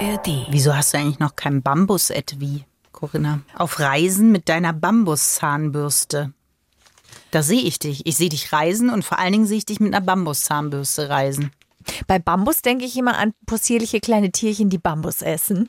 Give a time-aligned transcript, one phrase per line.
[0.00, 0.46] ARD.
[0.50, 3.40] Wieso hast du eigentlich noch kein Bambus-Etui, Corinna?
[3.54, 6.32] Auf Reisen mit deiner Bambuszahnbürste.
[7.30, 8.06] Da sehe ich dich.
[8.06, 11.52] Ich sehe dich reisen und vor allen Dingen sehe ich dich mit einer Bambuszahnbürste reisen.
[12.06, 15.68] Bei Bambus denke ich immer an possierliche kleine Tierchen, die Bambus essen.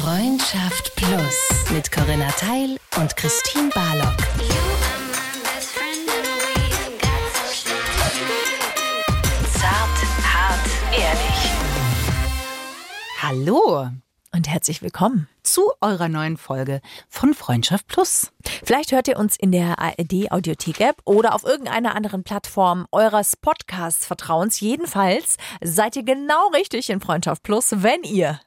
[0.00, 4.16] Freundschaft Plus mit Corinna Teil und Christine Barlock.
[13.20, 13.90] Hallo
[14.32, 15.26] Und herzlich willkommen.
[15.42, 18.30] zu eurer neuen Folge von Freundschaft Plus.
[18.62, 23.34] Vielleicht hört ihr uns in der ARD Audiothek App oder auf irgendeiner anderen Plattform eures
[23.34, 24.60] Podcasts Vertrauens.
[24.60, 28.38] Jedenfalls seid ihr genau richtig in Freundschaft Plus, wenn ihr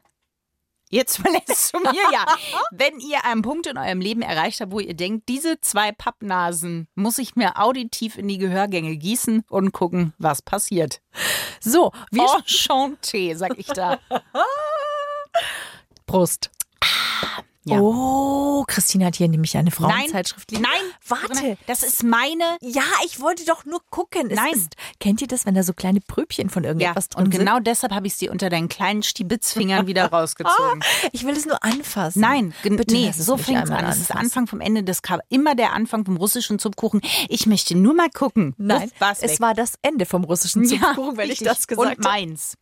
[0.92, 2.26] Jetzt verlässt du mir ja.
[2.72, 6.90] Wenn ihr einen Punkt in eurem Leben erreicht habt, wo ihr denkt, diese zwei Pappnasen
[6.96, 11.02] muss ich mir auditiv in die Gehörgänge gießen und gucken, was passiert.
[11.62, 14.00] so, wir Enchanté, sag ich da.
[16.06, 16.52] Prost.
[17.64, 17.80] Ja.
[17.80, 20.64] Oh, Christine hat hier nämlich eine Frauenzeitschrift liegen.
[20.64, 21.58] Nein, Warte.
[21.68, 22.44] Das ist meine.
[22.62, 24.32] Ja, ich wollte doch nur gucken.
[24.32, 24.54] Es Nein.
[24.54, 27.60] Ist, kennt ihr das, wenn da so kleine Pröbchen von Ja, irgendetwas drin und genau
[27.60, 30.82] deshalb habe ich sie unter deinen kleinen Stibitzfingern wieder rausgezogen.
[31.02, 31.14] sind?
[31.14, 32.20] Ich will es nur anfassen.
[32.22, 33.86] Nein, Bitte nee, es so fängt es an.
[33.86, 34.18] Das ist anfassen.
[34.26, 34.84] Anfang vom Ende.
[34.84, 37.02] Das kam immer der Anfang vom russischen Zupfkuchen.
[37.30, 38.56] Ich möchte nur mal gucken.
[38.58, 39.40] Nein, Uff, war's es weg.
[39.42, 42.02] war das Ende vom russischen Zupfkuchen, wenn ich das gesagt Und habe.
[42.02, 42.56] meins.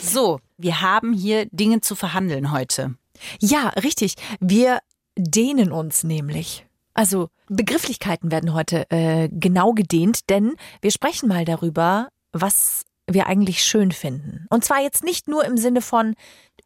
[0.00, 2.94] So, wir haben hier Dinge zu verhandeln heute.
[3.40, 4.14] Ja, richtig.
[4.40, 4.80] Wir
[5.16, 6.66] dehnen uns nämlich.
[6.94, 13.62] Also Begrifflichkeiten werden heute äh, genau gedehnt, denn wir sprechen mal darüber, was wir eigentlich
[13.62, 14.46] schön finden.
[14.50, 16.14] Und zwar jetzt nicht nur im Sinne von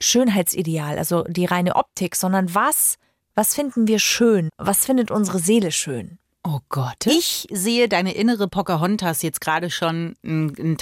[0.01, 2.97] Schönheitsideal, also die reine Optik, sondern was,
[3.35, 4.49] was finden wir schön?
[4.57, 6.19] Was findet unsere Seele schön?
[6.43, 7.07] Oh Gott.
[7.07, 10.17] Ich sehe deine innere Pocahontas jetzt gerade schon.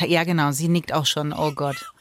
[0.07, 1.33] Ja, genau, sie nickt auch schon.
[1.33, 1.93] Oh Gott.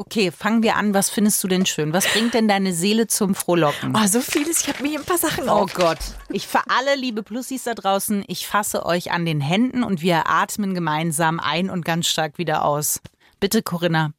[0.00, 0.94] Okay, fangen wir an.
[0.94, 1.92] Was findest du denn schön?
[1.92, 3.94] Was bringt denn deine Seele zum Frohlocken?
[3.94, 4.62] Oh, so vieles.
[4.62, 5.74] Ich habe mir hier ein paar Sachen Oh auf.
[5.74, 5.98] Gott.
[6.30, 10.26] Ich für alle liebe Plussis da draußen, ich fasse euch an den Händen und wir
[10.26, 13.02] atmen gemeinsam ein und ganz stark wieder aus.
[13.40, 14.14] Bitte, Corinna.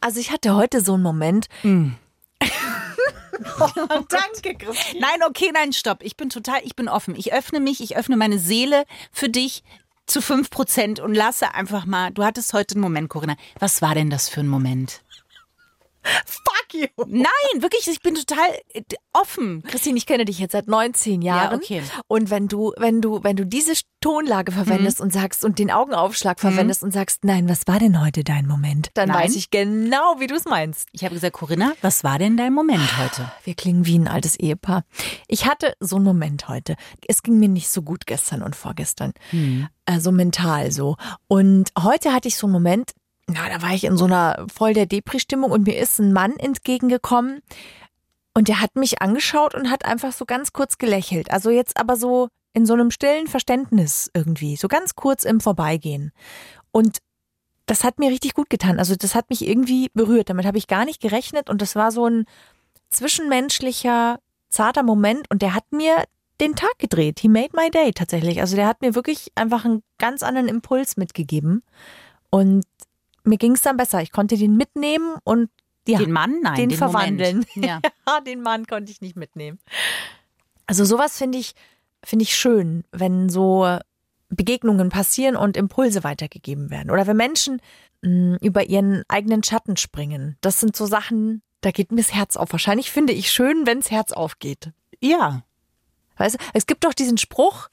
[0.00, 1.46] Also ich hatte heute so einen Moment.
[1.62, 1.92] Danke,
[4.58, 5.00] Christine.
[5.00, 6.02] Nein, okay, nein, stopp.
[6.02, 7.14] Ich bin total, ich bin offen.
[7.14, 8.82] Ich öffne mich, ich öffne meine Seele
[9.12, 9.62] für dich
[10.08, 13.36] zu 5 Prozent und lasse einfach mal, du hattest heute einen Moment, Corinna.
[13.58, 15.02] Was war denn das für ein Moment?
[16.02, 16.86] Fuck you.
[17.06, 18.82] Nein, wirklich, ich bin total äh,
[19.12, 19.62] offen.
[19.62, 21.56] Christine, ich kenne dich jetzt seit 19 Jahren.
[21.56, 21.80] okay.
[21.80, 22.02] Mhm.
[22.06, 26.38] Und wenn du, wenn du, wenn du diese Tonlage verwendest und sagst und den Augenaufschlag
[26.38, 28.90] verwendest und sagst, nein, was war denn heute dein Moment?
[28.94, 29.24] Dann Nein.
[29.24, 30.88] weiß ich genau, wie du es meinst.
[30.92, 33.30] Ich habe gesagt, Corinna, was war denn dein Moment heute?
[33.42, 34.84] Wir klingen wie ein altes Ehepaar.
[35.26, 36.76] Ich hatte so einen Moment heute.
[37.08, 39.12] Es ging mir nicht so gut gestern und vorgestern.
[39.84, 40.96] Also mental so.
[41.26, 42.92] Und heute hatte ich so einen Moment,
[43.28, 46.36] na, da war ich in so einer voll der Depri-Stimmung und mir ist ein Mann
[46.36, 47.40] entgegengekommen
[48.34, 51.30] und der hat mich angeschaut und hat einfach so ganz kurz gelächelt.
[51.30, 56.12] Also jetzt aber so in so einem stillen Verständnis irgendwie, so ganz kurz im Vorbeigehen.
[56.72, 56.98] Und
[57.66, 58.78] das hat mir richtig gut getan.
[58.78, 60.30] Also das hat mich irgendwie berührt.
[60.30, 62.24] Damit habe ich gar nicht gerechnet und das war so ein
[62.90, 64.18] zwischenmenschlicher,
[64.48, 66.04] zarter Moment und der hat mir
[66.40, 67.20] den Tag gedreht.
[67.20, 68.40] He made my day tatsächlich.
[68.40, 71.62] Also der hat mir wirklich einfach einen ganz anderen Impuls mitgegeben
[72.30, 72.64] und
[73.28, 74.02] mir ging es dann besser.
[74.02, 75.50] Ich konnte den mitnehmen und
[75.86, 76.40] ja, Den Mann?
[76.42, 77.46] Nein, den, den verwandeln.
[77.54, 77.80] Ja.
[78.06, 79.58] Ja, den Mann konnte ich nicht mitnehmen.
[80.66, 81.54] Also sowas finde ich,
[82.04, 83.78] finde ich schön, wenn so
[84.28, 86.90] Begegnungen passieren und Impulse weitergegeben werden.
[86.90, 87.62] Oder wenn Menschen
[88.02, 90.36] mh, über ihren eigenen Schatten springen.
[90.42, 92.52] Das sind so Sachen, da geht mir das Herz auf.
[92.52, 94.72] Wahrscheinlich finde ich schön, wenns Herz aufgeht.
[96.18, 97.68] Weißt du, es gibt doch diesen Spruch,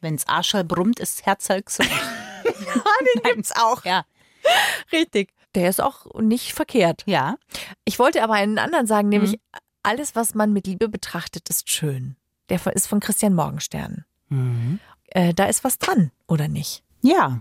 [0.00, 1.90] Wenn's Arschall brummt, ist Herzal gesund.
[2.44, 3.84] den gibt's auch.
[3.84, 4.04] Ja.
[4.92, 5.32] Richtig.
[5.54, 7.02] Der ist auch nicht verkehrt.
[7.06, 7.36] Ja.
[7.84, 9.58] Ich wollte aber einen anderen sagen, nämlich Mhm.
[9.82, 12.16] alles, was man mit Liebe betrachtet, ist schön.
[12.48, 14.04] Der ist von Christian Morgenstern.
[14.28, 14.80] Mhm.
[15.08, 16.82] Äh, da ist was dran, oder nicht?
[17.02, 17.40] Ja.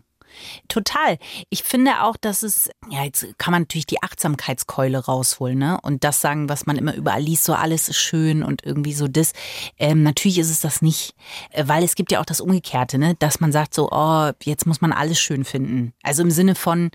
[0.68, 1.18] Total.
[1.50, 5.80] Ich finde auch, dass es, ja, jetzt kann man natürlich die Achtsamkeitskeule rausholen, ne?
[5.82, 9.08] Und das sagen, was man immer überall liest, so alles ist schön und irgendwie so
[9.08, 9.34] das.
[9.78, 11.14] Ähm, natürlich ist es das nicht,
[11.52, 13.16] äh, weil es gibt ja auch das Umgekehrte, ne?
[13.16, 15.94] Dass man sagt so, oh, jetzt muss man alles schön finden.
[16.04, 16.92] Also im Sinne von,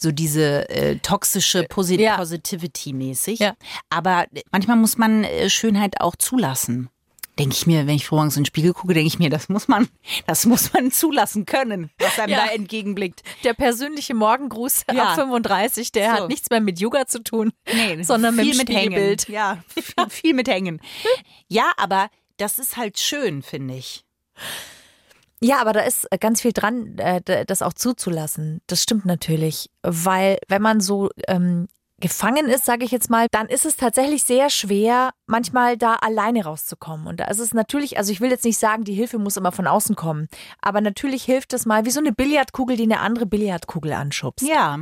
[0.00, 2.16] so diese äh, toxische Posi Ja.
[2.16, 3.40] Positivity-mäßig.
[3.40, 3.54] Ja.
[3.90, 6.88] Aber manchmal muss man äh, Schönheit auch zulassen.
[7.38, 9.68] Denke ich mir, wenn ich morgens in den Spiegel gucke, denke ich mir, das muss
[9.68, 9.88] man,
[10.26, 12.46] das muss man zulassen können, was einem Ja.
[12.46, 13.22] da entgegenblickt.
[13.44, 15.10] Der persönliche Morgengruß Ja.
[15.10, 16.22] ab 35, der So.
[16.22, 18.82] hat nichts mehr mit Yoga zu tun, Nee, sondern mit viel dem mit Hängen.
[18.92, 19.28] Spiegelbild.
[19.28, 20.80] Ja, viel, viel mit Hängen.
[21.48, 22.08] Ja, aber
[22.38, 24.04] das ist halt schön, finde ich.
[25.40, 28.60] Ja, aber da ist ganz viel dran, äh, das auch zuzulassen.
[28.66, 31.68] Das stimmt natürlich, weil wenn man so ähm,
[32.00, 36.44] gefangen ist, sage ich jetzt mal, dann ist es tatsächlich sehr schwer, manchmal da alleine
[36.44, 37.06] rauszukommen.
[37.06, 39.52] Und da ist es natürlich, also ich will jetzt nicht sagen, die Hilfe muss immer
[39.52, 40.28] von außen kommen,
[40.60, 44.46] aber natürlich hilft es mal, wie so eine Billardkugel, die eine andere Billardkugel anschubst.
[44.46, 44.78] Ja.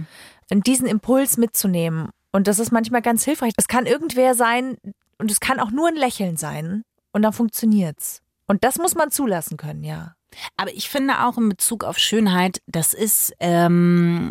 [0.50, 2.10] Und diesen Impuls mitzunehmen.
[2.32, 3.52] Und das ist manchmal ganz hilfreich.
[3.56, 4.76] Es kann irgendwer sein
[5.18, 6.82] und es kann auch nur ein Lächeln sein
[7.12, 8.20] und dann funktioniert's.
[8.46, 10.15] Und das muss man zulassen können, ja.
[10.56, 14.30] Aber ich finde auch in Bezug auf Schönheit, das ist, ähm,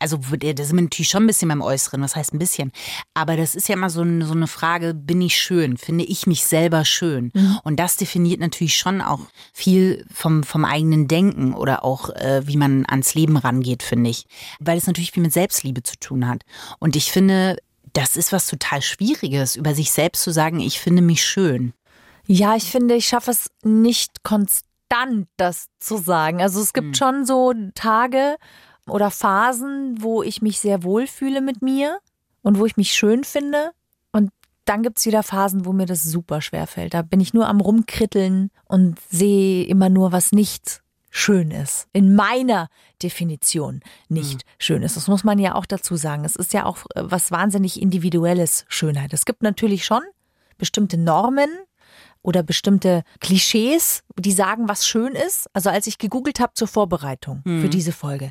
[0.00, 2.72] also das sind wir natürlich schon ein bisschen beim Äußeren, was heißt ein bisschen,
[3.14, 6.26] aber das ist ja immer so, eine- so eine Frage, bin ich schön, finde ich
[6.26, 7.32] mich selber schön?
[7.64, 9.20] Und das definiert natürlich schon auch
[9.52, 14.26] viel vom, vom eigenen Denken oder auch, äh, wie man ans Leben rangeht, finde ich.
[14.60, 16.42] Weil es natürlich viel mit Selbstliebe zu tun hat.
[16.78, 17.56] Und ich finde,
[17.92, 21.72] das ist was total Schwieriges, über sich selbst zu sagen, ich finde mich schön.
[22.26, 24.64] Ja, ich finde, ich schaffe es nicht konstant,
[25.36, 26.40] das zu sagen.
[26.40, 28.36] Also es gibt schon so Tage
[28.86, 31.98] oder Phasen, wo ich mich sehr wohl fühle mit mir
[32.42, 33.72] und wo ich mich schön finde.
[34.12, 34.30] Und
[34.64, 36.94] dann gibt's wieder Phasen, wo mir das super schwer fällt.
[36.94, 41.86] Da bin ich nur am Rumkritteln und sehe immer nur, was nicht schön ist.
[41.92, 42.68] In meiner
[43.02, 44.96] Definition nicht schön ist.
[44.96, 46.24] Das muss man ja auch dazu sagen.
[46.24, 49.12] Es ist ja auch äh, was wahnsinnig individuelles Schönheit.
[49.12, 50.02] Es gibt natürlich schon
[50.58, 51.50] bestimmte Normen,
[52.24, 55.48] oder bestimmte Klischees, die sagen, was schön ist.
[55.52, 58.30] Also als ich gegoogelt habe zur Vorbereitung für diese Folge,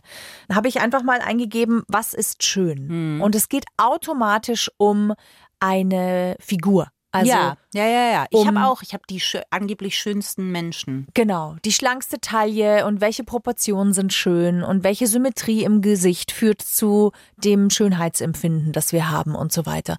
[0.51, 3.21] habe ich einfach mal eingegeben, was ist schön.
[3.21, 5.13] Und es geht automatisch um
[5.59, 6.87] eine Figur.
[7.15, 8.25] Also ja, ja, ja, ja.
[8.31, 11.05] Ich um- habe auch, ich habe die schö- angeblich schönsten Menschen.
[11.13, 16.63] Genau, die schlankste Taille und welche Proportionen sind schön und welche Symmetrie im Gesicht führt
[16.63, 19.97] zu dem Schönheitsempfinden, das wir haben und so weiter.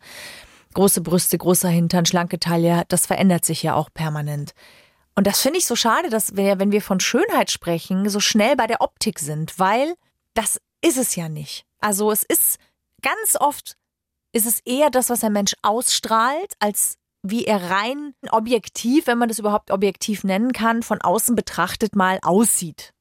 [0.74, 4.52] Große Brüste, großer Hintern, schlanke Taille, das verändert sich ja auch permanent.
[5.14, 8.56] Und das finde ich so schade, dass wir, wenn wir von Schönheit sprechen, so schnell
[8.56, 9.94] bei der Optik sind, weil
[10.34, 11.64] das ist es ja nicht.
[11.80, 12.58] Also es ist
[13.02, 13.76] ganz oft
[14.32, 19.28] ist es eher das, was ein Mensch ausstrahlt, als wie er rein objektiv, wenn man
[19.28, 22.93] das überhaupt objektiv nennen kann, von außen betrachtet mal aussieht.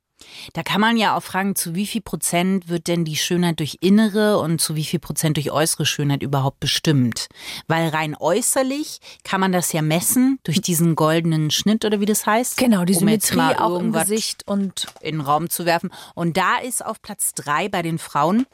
[0.54, 3.78] Da kann man ja auch fragen, zu wie viel Prozent wird denn die Schönheit durch
[3.82, 7.28] innere und zu wie viel Prozent durch äußere Schönheit überhaupt bestimmt?
[7.68, 12.26] Weil rein äußerlich kann man das ja messen durch diesen goldenen Schnitt oder wie das
[12.26, 12.58] heißt.
[12.58, 15.92] Genau, die um Symmetrie auch im Gesicht und in den Raum zu werfen.
[16.16, 18.46] Und da ist auf Platz drei bei den Frauen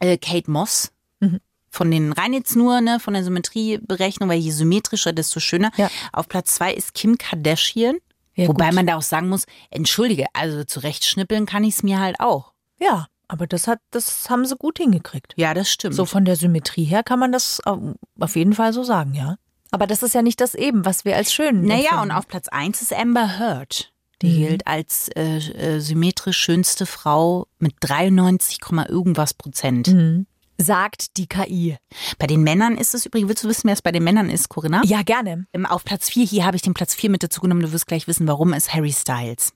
[0.00, 0.92] äh, Kate Moss.
[1.20, 1.40] Mhm.
[1.70, 5.70] Von den rein jetzt nur, ne, von der Symmetrieberechnung, weil je symmetrischer, desto schöner.
[5.76, 5.90] Ja.
[6.12, 7.98] Auf Platz zwei ist Kim Kardashian.
[8.36, 8.74] Ja, Wobei gut.
[8.74, 12.52] man da auch sagen muss, entschuldige, also zurechtschnippeln kann ich es mir halt auch.
[12.78, 15.34] ja, aber das hat, das haben sie gut hingekriegt.
[15.36, 15.96] Ja, das stimmt.
[15.96, 19.34] So von der Symmetrie her kann man das ähm, auf jeden Fall so sagen, ja.
[19.72, 22.02] Aber das ist ja nicht das eben, was wir als schön naja, empfinden.
[22.02, 23.92] und auf Platz eins ist Amber Heard.
[24.22, 24.36] Die Mhm.
[24.46, 29.88] gilt als äh, äh, symmetrisch schönste Frau mit 93, Komma irgendwas Prozent.
[29.88, 30.26] Mhm.
[30.58, 31.76] Sagt die KI.
[32.18, 34.48] Bei den Männern ist es übrigens, willst du wissen, wer es bei den Männern ist,
[34.48, 34.82] Corinna?
[34.84, 35.46] Ja, gerne.
[35.52, 37.86] Ähm, Auf Platz 4, hier habe ich den Platz 4 mit dazu genommen, du wirst
[37.86, 39.52] gleich wissen, warum, ist Harry Styles.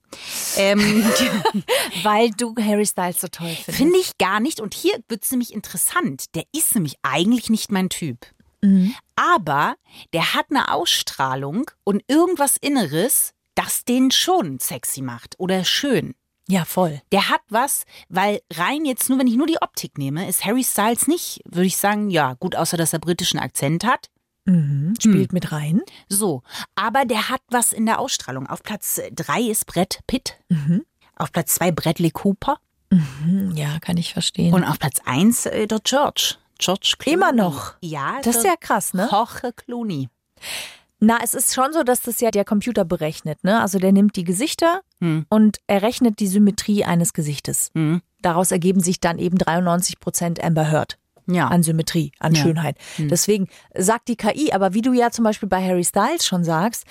[0.56, 1.04] Ähm,
[2.02, 3.76] Weil du Harry Styles so toll findest.
[3.76, 4.60] Finde ich gar nicht.
[4.60, 6.34] Und hier wird es nämlich interessant.
[6.34, 8.26] Der ist nämlich eigentlich nicht mein Typ.
[8.62, 8.94] Mhm.
[9.16, 9.76] Aber
[10.12, 16.14] der hat eine Ausstrahlung und irgendwas Inneres, das den schon sexy macht oder schön.
[16.50, 17.00] Ja, voll.
[17.12, 20.64] Der hat was, weil rein jetzt nur, wenn ich nur die Optik nehme, ist Harry
[20.64, 24.10] Styles nicht, würde ich sagen, ja, gut, außer dass er britischen Akzent hat.
[24.46, 24.94] Mhm.
[25.00, 25.82] Spielt mit rein.
[26.08, 26.42] So,
[26.74, 28.46] aber der hat was in der Ausstrahlung.
[28.48, 30.38] Auf Platz drei ist Brett Pitt.
[30.48, 30.84] Mhm.
[31.16, 32.56] Auf Platz zwei Bradley Cooper.
[32.92, 34.52] Hm, Ja, kann ich verstehen.
[34.52, 36.34] Und auf Platz eins äh, der George.
[36.58, 37.14] George Clooney.
[37.14, 37.74] Immer noch?
[37.80, 38.18] Ja.
[38.22, 39.08] das ist ja krass, ne?
[39.10, 40.08] Jorge Clooney.
[41.00, 43.60] Na, es ist schon so, dass das ja der Computer berechnet, ne?
[43.60, 45.24] Also der nimmt die Gesichter Hm.
[45.30, 47.70] und errechnet die Symmetrie eines Gesichtes.
[47.74, 48.02] Hm.
[48.20, 51.48] Daraus ergeben sich dann eben 93 Prozent Amber Heard Ja.
[51.48, 52.42] an Symmetrie, an Ja.
[52.42, 52.76] Schönheit.
[52.98, 56.84] Deswegen sagt die KI, aber wie du ja zum Beispiel bei Harry Styles schon sagst,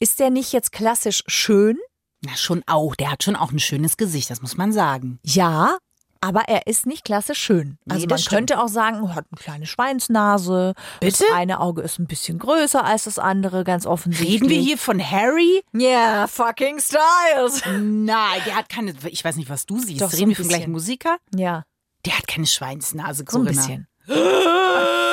[0.00, 1.78] ist der nicht jetzt klassisch schön?
[2.24, 2.96] Na, schon auch.
[2.96, 5.20] Der hat schon auch ein schönes Gesicht, das muss man sagen.
[5.24, 5.76] Ja,
[6.22, 7.76] aber er ist nicht klassisch schön.
[7.84, 8.36] Nee, Also das man stimmt.
[8.38, 10.72] könnte auch sagen, er hat eine kleine Schweinsnase.
[11.00, 11.24] Bitte?
[11.28, 14.34] Das eine Auge ist ein bisschen größer als das andere, ganz offensichtlich.
[14.40, 15.62] Reden wir hier von Harry?
[15.74, 17.62] Yeah, fucking Styles.
[17.66, 18.94] Nein, der hat keine.
[19.08, 20.00] Ich weiß nicht, was du siehst.
[20.00, 20.72] Doch, so Reden ein wir vom gleichen.
[20.72, 21.16] Musiker?
[21.34, 21.64] Ja,
[22.06, 23.60] Der hat keine Schweinsnase, so ein Corinna.
[23.66, 23.86] bisschen.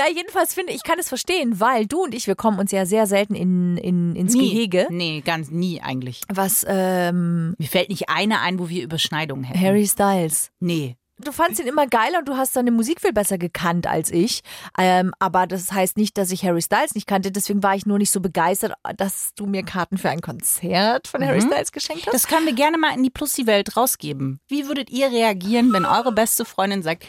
[0.00, 2.72] Na, jedenfalls finde ich, ich kann es verstehen, weil du und ich, wir kommen uns
[2.72, 4.48] ja sehr selten in, in, ins Nie.
[4.48, 4.86] Gehege.
[4.88, 6.22] Nee, ganz nie eigentlich.
[6.32, 9.60] Was ähm, Mir fällt nicht eine ein, wo wir Überschneidungen hätten.
[9.60, 10.52] Harry Styles.
[10.58, 10.96] Nee.
[11.24, 14.42] Du fandst ihn immer geiler und du hast seine Musik viel besser gekannt als ich.
[14.78, 17.30] Ähm, aber das heißt nicht, dass ich Harry Styles nicht kannte.
[17.32, 21.24] Deswegen war ich nur nicht so begeistert, dass du mir Karten für ein Konzert von
[21.24, 22.14] Harry Styles geschenkt hast.
[22.14, 24.40] Das können wir gerne mal in die Plus-die-Welt rausgeben.
[24.48, 27.04] Wie würdet ihr reagieren, wenn eure beste Freundin sagt,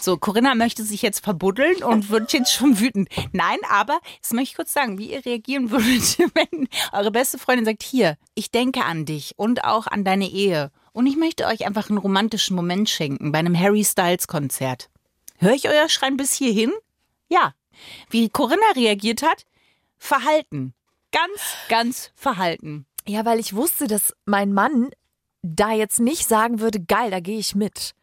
[0.00, 3.08] so, Corinna möchte sich jetzt verbuddeln und wird jetzt schon wütend.
[3.32, 7.64] Nein, aber, das möchte ich kurz sagen, wie ihr reagieren würdet, wenn eure beste Freundin
[7.64, 10.70] sagt, hier, ich denke an dich und auch an deine Ehe.
[10.92, 14.90] Und ich möchte euch einfach einen romantischen Moment schenken bei einem Harry Styles Konzert.
[15.38, 16.72] Höre ich euer Schreien bis hierhin?
[17.28, 17.54] Ja.
[18.10, 19.44] Wie Corinna reagiert hat?
[19.98, 20.74] Verhalten.
[21.12, 22.86] Ganz, ganz verhalten.
[23.06, 24.90] Ja, weil ich wusste, dass mein Mann
[25.42, 27.94] da jetzt nicht sagen würde, geil, da gehe ich mit.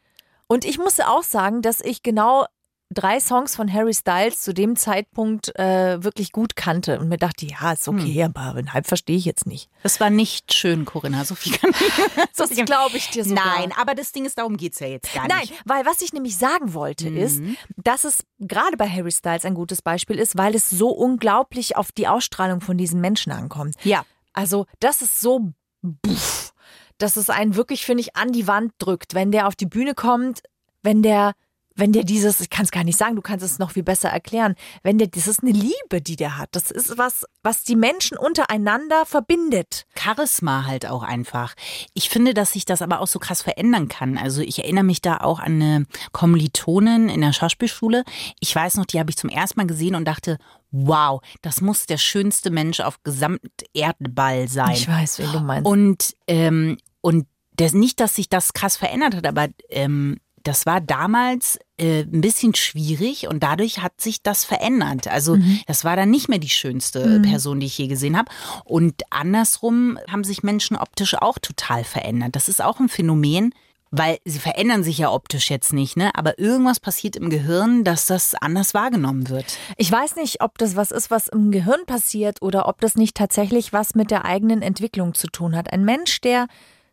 [0.47, 2.45] Und ich musste auch sagen, dass ich genau
[2.95, 7.45] drei Songs von Harry Styles zu dem Zeitpunkt äh, wirklich gut kannte und mir dachte,
[7.45, 8.33] ja, ist okay, Hm.
[8.35, 9.69] aber halb verstehe ich jetzt nicht.
[9.83, 11.23] Das war nicht schön, Corinna.
[11.25, 12.25] So viel kann ich.
[12.37, 13.45] Das glaube ich dir sogar.
[13.59, 15.53] Nein, aber das Ding ist, darum geht's ja jetzt gar Nein, nicht.
[15.65, 17.55] weil was ich nämlich sagen wollte ist, Mhm.
[17.77, 21.91] dass es gerade bei Harry Styles ein gutes Beispiel ist, weil es so unglaublich auf
[21.91, 23.75] die Ausstrahlung von diesen Menschen ankommt.
[23.83, 24.03] Ja.
[24.33, 26.53] Also, das ist so buff,
[26.97, 29.93] dass es einen wirklich, finde ich, an die Wand drückt, wenn der auf die Bühne
[29.95, 30.41] kommt,
[30.81, 31.33] wenn der,
[31.75, 34.09] wenn der dieses, ich kann es gar nicht sagen, du kannst es noch viel besser
[34.09, 36.49] erklären, wenn der, das ist eine Liebe, die der hat.
[36.53, 39.85] Das ist was, was die Menschen untereinander verbindet.
[39.95, 41.53] Charisma halt auch einfach.
[41.93, 44.17] Ich finde, dass sich das aber auch so krass verändern kann.
[44.17, 48.05] Also ich erinnere mich da auch an eine Kommilitonin in der Schauspielschule.
[48.39, 50.37] Ich weiß noch, die habe ich zum ersten Mal gesehen und dachte,
[50.71, 54.71] wow, das muss der schönste Mensch auf Gesamterdball sein.
[54.71, 55.65] Ich weiß, wen du meinst.
[55.67, 57.27] Und, ähm, und
[57.57, 62.21] das, nicht, dass sich das krass verändert hat, aber ähm, das war damals äh, ein
[62.21, 65.07] bisschen schwierig und dadurch hat sich das verändert.
[65.07, 68.31] Also das war dann nicht mehr die schönste Person, die ich je gesehen habe.
[68.63, 72.35] Und andersrum haben sich Menschen optisch auch total verändert.
[72.35, 73.53] Das ist auch ein Phänomen.
[73.91, 76.09] Weil sie verändern sich ja optisch jetzt nicht, ne?
[76.15, 79.57] Aber irgendwas passiert im Gehirn, dass das anders wahrgenommen wird.
[79.77, 83.15] Ich weiß nicht, ob das was ist, was im Gehirn passiert oder ob das nicht
[83.15, 85.71] tatsächlich was mit der eigenen Entwicklung zu tun hat.
[85.71, 86.47] Ein Mensch, der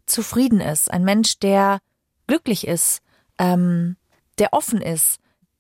[0.07, 1.81] zufrieden ist, ein Mensch, der
[2.29, 3.01] glücklich ist,
[3.39, 3.97] ähm,
[4.39, 5.19] der offen ist,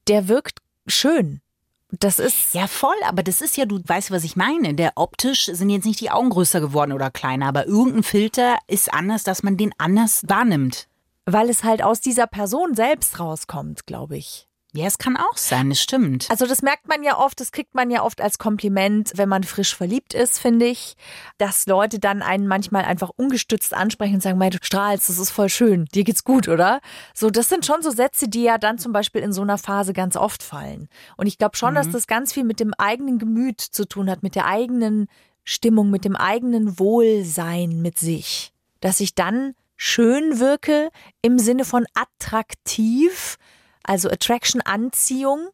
[0.09, 1.41] der wirkt schön.
[1.91, 4.75] Das ist Ja, voll, aber das ist ja, du weißt, was ich meine.
[4.75, 8.93] Der optisch sind jetzt nicht die Augen größer geworden oder kleiner, aber irgendein Filter ist
[8.93, 10.88] anders, dass man den anders wahrnimmt.
[11.26, 14.49] weil es halt aus dieser Person selbst rauskommt, glaube ich.
[14.75, 16.31] Ja, es kann auch sein, das stimmt.
[16.31, 19.45] Also das merkt man ja oft, das kriegt man ja oft als Kompliment, wenn man
[19.45, 20.97] frisch verliebt ist, finde ich,
[21.37, 25.31] dass Leute dann einen manchmal einfach ungestützt ansprechen und sagen, "Mei, du strahlst, das ist
[25.31, 26.81] voll schön, dir geht's gut, oder?
[27.12, 29.93] So, das sind schon so Sätze, die ja dann zum Beispiel in so einer Phase
[29.93, 30.88] ganz oft fallen.
[31.19, 34.23] Und ich glaube schon, dass das ganz viel mit dem eigenen Gemüt zu tun hat,
[34.23, 35.07] mit der eigenen
[35.45, 38.52] Stimmung, mit dem eigenen Wohlsein mit sich.
[38.81, 43.37] Dass ich dann schön wirke im Sinne von attraktiv,
[43.85, 45.49] also Attraction, Anziehung,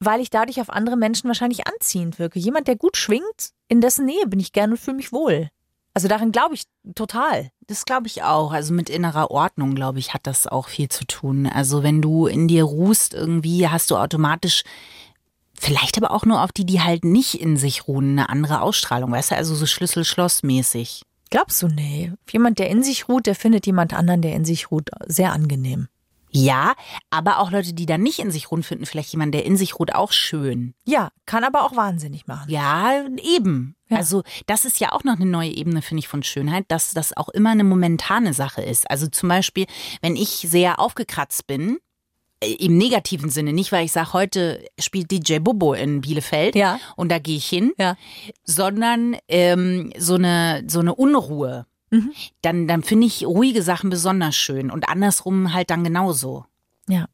[0.00, 2.38] weil ich dadurch auf andere Menschen wahrscheinlich anziehend wirke.
[2.38, 5.50] Jemand, der gut schwingt, in dessen Nähe bin ich gerne und fühle mich wohl.
[5.94, 7.50] Also darin glaube ich total.
[7.66, 8.52] Das glaube ich auch.
[8.52, 11.46] Also mit innerer Ordnung, glaube ich, hat das auch viel zu tun.
[11.46, 14.62] Also wenn du in dir ruhst, irgendwie hast du automatisch,
[15.58, 19.10] vielleicht aber auch nur auf die, die halt nicht in sich ruhen, eine andere Ausstrahlung.
[19.10, 21.02] Weißt du, also so Schlüssel-Schloss-mäßig.
[21.30, 22.12] Glaubst du, nee.
[22.30, 25.88] Jemand, der in sich ruht, der findet jemand anderen, der in sich ruht, sehr angenehm.
[26.30, 26.74] Ja,
[27.10, 29.78] aber auch Leute, die da nicht in sich ruhen, finden vielleicht jemanden, der in sich
[29.78, 30.74] ruht, auch schön.
[30.84, 32.50] Ja, kann aber auch wahnsinnig machen.
[32.50, 33.76] Ja, eben.
[33.88, 33.96] Ja.
[33.96, 37.16] Also das ist ja auch noch eine neue Ebene, finde ich, von Schönheit, dass das
[37.16, 38.90] auch immer eine momentane Sache ist.
[38.90, 39.66] Also zum Beispiel,
[40.02, 41.78] wenn ich sehr aufgekratzt bin,
[42.40, 46.78] äh, im negativen Sinne, nicht weil ich sage, heute spielt DJ Bobo in Bielefeld Ja.
[46.96, 47.96] und da gehe ich hin, Ja.
[48.44, 51.66] sondern ähm, so eine so eine Unruhe.
[51.90, 52.12] Mhm.
[52.42, 56.44] Dann dann finde ich ruhige Sachen besonders schön und andersrum halt dann genauso.
[56.88, 57.06] Ja.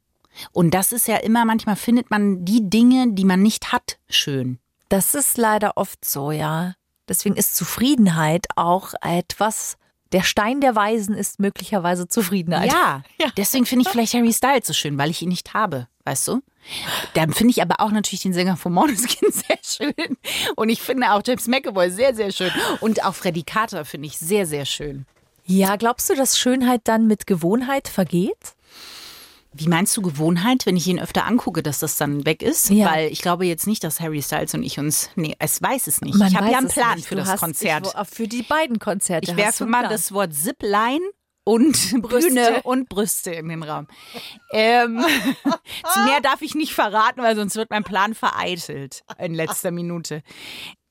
[0.53, 4.59] Und das ist ja immer, manchmal findet man die Dinge, die man nicht hat, schön.
[4.89, 6.75] Das ist leider oft so, ja.
[7.09, 9.77] Deswegen ist Zufriedenheit auch etwas,
[10.13, 12.73] der Stein der Weisen ist möglicherweise Zufriedenheit.
[12.73, 13.03] Ja,
[13.37, 16.43] deswegen finde ich vielleicht Harry Styles so schön, weil ich ihn nicht habe, weißt du?
[17.15, 20.17] Dann finde ich aber auch natürlich den Sänger von Måneskin sehr schön.
[20.57, 22.51] Und ich finde auch James McAvoy sehr, sehr schön.
[22.81, 25.07] Und auch Freddie Carter finde ich sehr, sehr schön.
[25.47, 28.55] Ja, glaubst du, dass Schönheit dann mit Gewohnheit vergeht?
[29.57, 32.71] Wie meinst du Gewohnheit, wenn ich ihn öfter angucke, dass das dann weg ist?
[32.71, 32.91] Ja.
[32.91, 35.11] Weil ich glaube jetzt nicht, dass Harry Styles und ich uns.
[35.15, 36.17] Nee, es weiß es nicht.
[36.19, 37.87] Man ich habe ja einen Plan für das hast- Konzert.
[37.87, 39.31] Ich, für die beiden Konzerte.
[39.31, 41.05] Ich werfe mal das Wort Zipline
[41.45, 41.73] und
[42.03, 42.29] Brüste.
[42.29, 43.87] Bühne und Brüste in den Raum.
[44.51, 44.97] Ähm,
[46.07, 50.23] mehr darf ich nicht verraten, weil sonst wird mein Plan vereitelt in letzter Minute.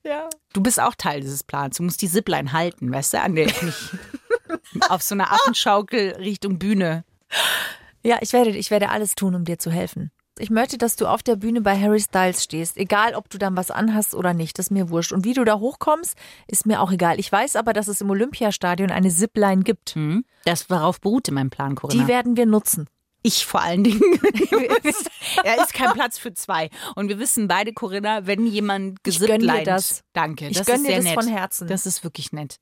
[0.04, 0.28] Ja.
[0.52, 1.78] Du bist auch Teil dieses Plans.
[1.78, 3.90] Du musst die Zipline halten, weißt du, an der ich mich
[4.88, 7.04] auf so einer Affenschaukel Richtung Bühne.
[8.02, 10.10] Ja, ich werde, ich werde alles tun, um dir zu helfen.
[10.38, 13.56] Ich möchte, dass du auf der Bühne bei Harry Styles stehst, egal ob du dann
[13.56, 15.12] was anhast oder nicht, das ist mir wurscht.
[15.12, 16.16] Und wie du da hochkommst,
[16.48, 17.20] ist mir auch egal.
[17.20, 19.94] Ich weiß aber, dass es im Olympiastadion eine Zipline gibt.
[19.94, 20.24] Hm?
[20.44, 22.02] Das darauf beruht in meinem Plan, Corinna.
[22.02, 22.88] Die werden wir nutzen.
[23.26, 24.02] Ich vor allen Dingen.
[25.44, 26.68] er ist kein Platz für zwei.
[26.94, 30.02] Und wir wissen beide, Corinna, wenn jemand gesippt das.
[30.12, 30.48] Danke.
[30.48, 31.14] Ich das gönn ist dir das nett.
[31.14, 31.66] von Herzen.
[31.66, 32.58] Das ist wirklich nett.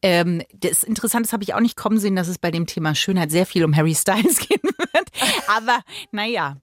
[0.00, 2.94] Ähm, das Interessante das habe ich auch nicht kommen sehen, dass es bei dem Thema
[2.94, 5.08] Schönheit sehr viel um Harry Styles gehen wird.
[5.46, 5.80] Aber
[6.10, 6.56] naja.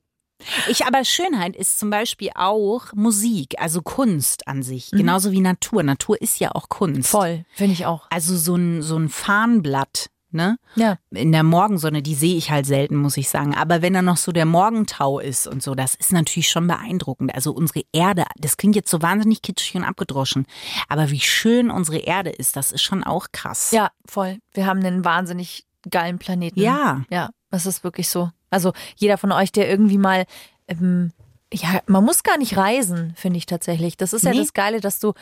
[0.70, 5.84] Ich, aber Schönheit ist zum Beispiel auch Musik, also Kunst an sich, genauso wie Natur.
[5.84, 7.10] Natur ist ja auch Kunst.
[7.10, 8.08] Voll, finde ich auch.
[8.10, 10.58] Also so ein, so ein Farnblatt, ne?
[10.76, 10.98] Ja.
[11.12, 13.56] in der Morgensonne, die sehe ich halt selten, muss ich sagen.
[13.56, 17.34] Aber wenn da noch so der Morgentau ist und so, das ist natürlich schon beeindruckend.
[17.34, 20.46] Also unsere Erde, das klingt jetzt so wahnsinnig kitschig und abgedroschen.
[20.88, 23.72] Aber wie schön unsere Erde ist, das ist schon auch krass.
[23.72, 24.38] Ja, voll.
[24.54, 26.60] Wir haben einen wahnsinnig geilen Planeten.
[26.60, 27.04] Ja.
[27.10, 28.30] Ja, das ist wirklich so.
[28.50, 30.26] Also jeder von euch, der irgendwie mal,
[30.68, 31.12] ähm,
[31.52, 33.98] ja, man muss gar nicht reisen, finde ich tatsächlich.
[33.98, 34.38] Das ist ja Nee.
[34.40, 35.14] das Geile, dass du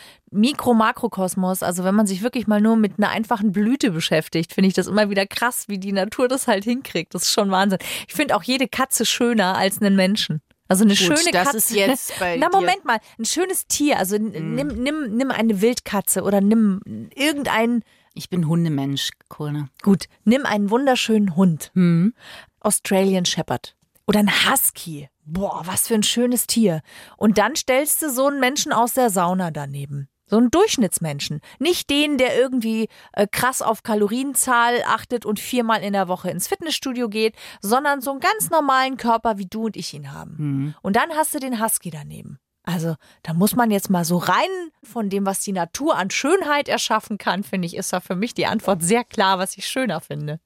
[0.61, 4.73] Mikro-Makrokosmos, also wenn man sich wirklich mal nur mit einer einfachen Blüte beschäftigt, finde ich
[4.73, 7.13] das immer wieder krass, wie die Natur das halt hinkriegt.
[7.15, 7.79] Das ist schon Wahnsinn.
[8.07, 10.41] Ich finde auch jede Katze schöner als einen Menschen.
[10.67, 11.57] Also eine Gut, schöne das Katze.
[11.57, 13.97] ist jetzt bei Na dir- Moment mal, ein schönes Tier.
[13.97, 16.81] Also n- nimm, nimm, nimm eine Wildkatze oder nimm
[17.15, 19.69] irgendein Ich bin Hundemensch, Kurne.
[19.81, 21.71] Gut, nimm einen wunderschönen Hund.
[21.73, 22.13] Hm.
[22.61, 23.75] Australian Shepherd.
[24.05, 25.09] Oder ein Husky.
[25.25, 26.81] Boah, was für ein schönes Tier.
[27.17, 30.07] Und dann stellst du so einen Menschen aus der Sauna daneben.
[30.29, 31.41] So einen Durchschnittsmenschen.
[31.59, 36.47] Nicht den, der irgendwie äh, krass auf Kalorienzahl achtet und viermal in der Woche ins
[36.47, 40.75] Fitnessstudio geht, sondern so einen ganz normalen Körper, wie du und ich ihn haben.
[40.81, 42.39] Und dann hast du den Husky daneben.
[42.63, 44.49] Also, da muss man jetzt mal so rein
[44.83, 48.33] von dem, was die Natur an Schönheit erschaffen kann, finde ich, ist da für mich
[48.33, 50.41] die Antwort sehr klar, was ich schöner finde.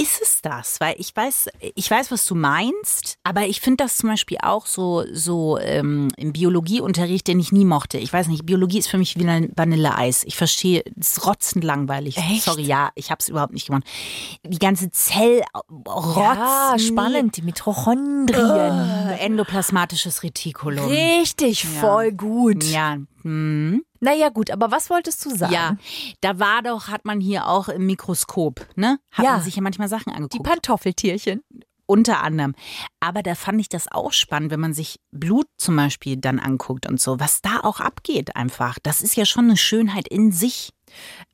[0.00, 0.80] Ist es das?
[0.80, 4.64] Weil ich weiß, ich weiß, was du meinst, aber ich finde das zum Beispiel auch
[4.66, 7.98] so, so ähm, im Biologieunterricht, den ich nie mochte.
[7.98, 10.22] Ich weiß nicht, Biologie ist für mich wie ein Vanilleeis.
[10.22, 12.16] Ich verstehe, es ist rotzend langweilig.
[12.16, 12.42] Echt?
[12.42, 13.82] Sorry, ja, ich habe es überhaupt nicht gemacht.
[14.44, 15.60] Die ganze Zell Ja,
[15.92, 19.08] Rotz, spannend, die Mitochondrien.
[19.08, 20.86] Äh, endoplasmatisches Retikulum.
[20.86, 22.62] Richtig, voll gut.
[22.62, 23.82] Ja, hm.
[24.00, 25.52] Naja, gut, aber was wolltest du sagen?
[25.52, 25.76] ja,
[26.20, 28.98] da war doch, hat man hier auch im Mikroskop, ne?
[29.12, 29.32] Hat Ja.
[29.32, 30.44] man sich ja manchmal Sachen Die angeguckt.
[30.48, 31.42] Pantoffeltierchen.
[31.86, 32.54] Unter anderem.
[33.00, 36.86] Aber da fand ich das auch spannend, wenn man sich Blut zum Beispiel dann anguckt
[36.86, 38.78] und so, was da auch abgeht einfach.
[38.82, 40.70] Das ist ja schon eine Schönheit in sich.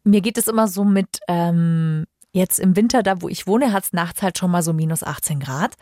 [0.04, 3.84] Mir geht es immer so mit, ähm, jetzt im Winter, da wo ich wohne, hat
[3.84, 5.74] es nachts halt schon mal so minus 18 Grad.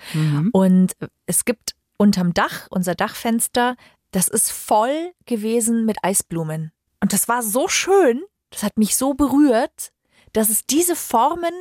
[0.53, 0.93] Und
[1.27, 3.77] es gibt unterm Dach, unser Dachfenster,
[4.13, 6.73] das ist voll gewesen mit Eisblumen.
[7.01, 9.93] Und das war so schön, das hat mich so berührt,
[10.33, 11.53] dass es diese Formen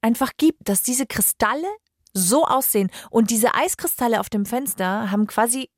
[0.00, 1.68] einfach gibt, dass diese Kristalle
[2.12, 2.90] so aussehen.
[3.10, 5.70] Und diese Eiskristalle auf dem Fenster haben quasi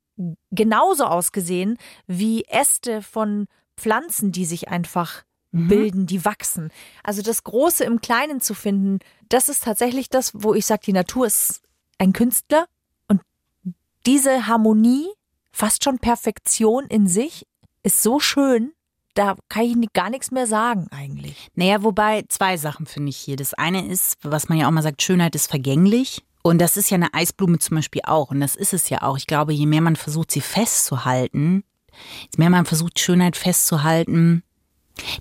[0.51, 6.71] genauso ausgesehen wie Äste von Pflanzen, die sich einfach bilden, die wachsen.
[7.03, 10.93] Also das Große im Kleinen zu finden, das ist tatsächlich das, wo ich sage, die
[10.93, 11.61] Natur ist
[11.99, 12.65] ein Künstler
[13.07, 13.21] und
[14.07, 15.07] diese Harmonie,
[15.53, 17.45] fast schon Perfektion in sich,
[17.83, 18.73] ist so schön,
[19.13, 21.49] da kann ich gar nichts mehr sagen eigentlich.
[21.55, 23.35] Naja, wobei zwei Sachen finde ich hier.
[23.35, 26.23] Das eine ist, was man ja auch mal sagt, Schönheit ist vergänglich.
[26.41, 28.31] Und das ist ja eine Eisblume zum Beispiel auch.
[28.31, 29.17] Und das ist es ja auch.
[29.17, 31.63] Ich glaube, je mehr man versucht, sie festzuhalten,
[32.31, 34.43] je mehr man versucht, Schönheit festzuhalten,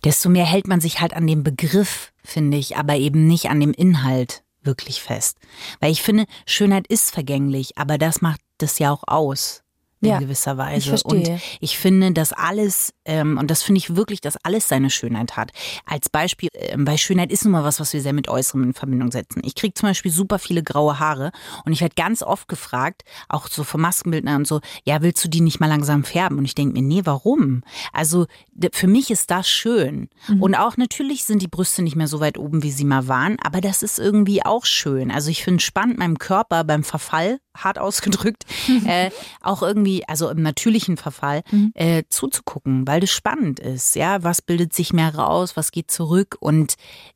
[0.04, 3.60] desto mehr hält man sich halt an dem Begriff, finde ich, aber eben nicht an
[3.60, 5.38] dem Inhalt wirklich fest.
[5.80, 9.61] Weil ich finde, Schönheit ist vergänglich, aber das macht das ja auch aus.
[10.02, 10.78] In Ja, gewisser Weise.
[10.78, 11.34] ich verstehe.
[11.34, 15.36] Und ich finde, dass alles, ähm, und das finde ich wirklich, dass alles seine Schönheit
[15.36, 15.52] hat.
[15.86, 18.74] Als Beispiel, ähm, weil Schönheit ist nun mal was, was wir sehr mit Äußerem in
[18.74, 19.42] Verbindung setzen.
[19.44, 21.32] Ich kriege zum Beispiel super viele graue Haare
[21.64, 25.28] und ich werde ganz oft gefragt, auch so vom Maskenbildner und so, ja, willst du
[25.28, 26.38] die nicht mal langsam färben?
[26.38, 27.62] Und ich denke mir, nee, warum?
[27.92, 28.26] Also
[28.72, 30.08] für mich ist das schön.
[30.40, 33.36] Und auch natürlich sind die Brüste nicht mehr so weit oben, wie sie mal waren,
[33.42, 35.10] aber das ist irgendwie auch schön.
[35.10, 38.44] Also ich finde spannend, meinem Körper beim Verfall, hart ausgedrückt,
[38.86, 39.10] äh,
[39.40, 41.42] auch irgendwie, also im natürlichen Verfall,
[41.74, 43.96] äh, zuzugucken, weil das spannend ist.
[43.96, 46.74] Ja, was bildet sich mehr raus, was geht zurück und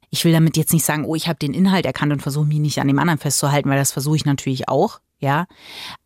[0.09, 2.61] ich will damit jetzt nicht sagen, oh, ich habe den Inhalt erkannt und versuche mich
[2.61, 5.45] nicht an dem anderen festzuhalten, weil das versuche ich natürlich auch, ja.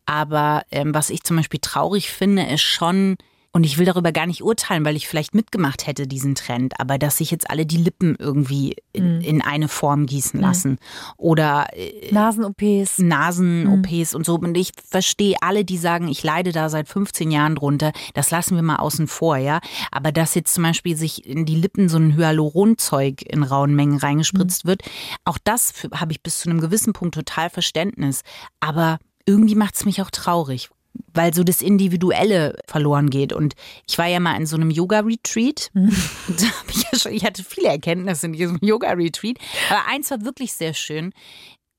[0.05, 3.15] Aber ähm, was ich zum Beispiel traurig finde, ist schon
[3.53, 6.79] Und ich will darüber gar nicht urteilen, weil ich vielleicht mitgemacht hätte, diesen Trend.
[6.79, 9.21] Aber dass sich jetzt alle die Lippen irgendwie in, Mhm.
[9.21, 10.77] in eine Form gießen lassen.
[11.17, 12.99] Oder äh, Nasen-OPs.
[12.99, 14.35] Nasen-OPs und so.
[14.35, 17.91] Und ich verstehe alle, die sagen, ich leide da seit 15 Jahren drunter.
[18.13, 19.59] Das lassen wir mal außen vor, ja.
[19.91, 23.97] Aber dass jetzt zum Beispiel sich in die Lippen so ein Hyaluronzeug in rauen Mengen
[23.97, 24.83] reingespritzt wird,
[25.25, 28.21] auch das habe ich bis zu einem gewissen Punkt total Verständnis.
[28.61, 30.69] Aber irgendwie macht es mich auch traurig.
[31.13, 33.33] Weil so das Individuelle verloren geht.
[33.33, 33.55] Und
[33.87, 35.71] ich war ja mal in so einem Yoga-Retreat.
[35.75, 39.37] Hab ich, ja schon, ich hatte viele Erkenntnisse in diesem Yoga-Retreat.
[39.69, 41.13] Aber eins war wirklich sehr schön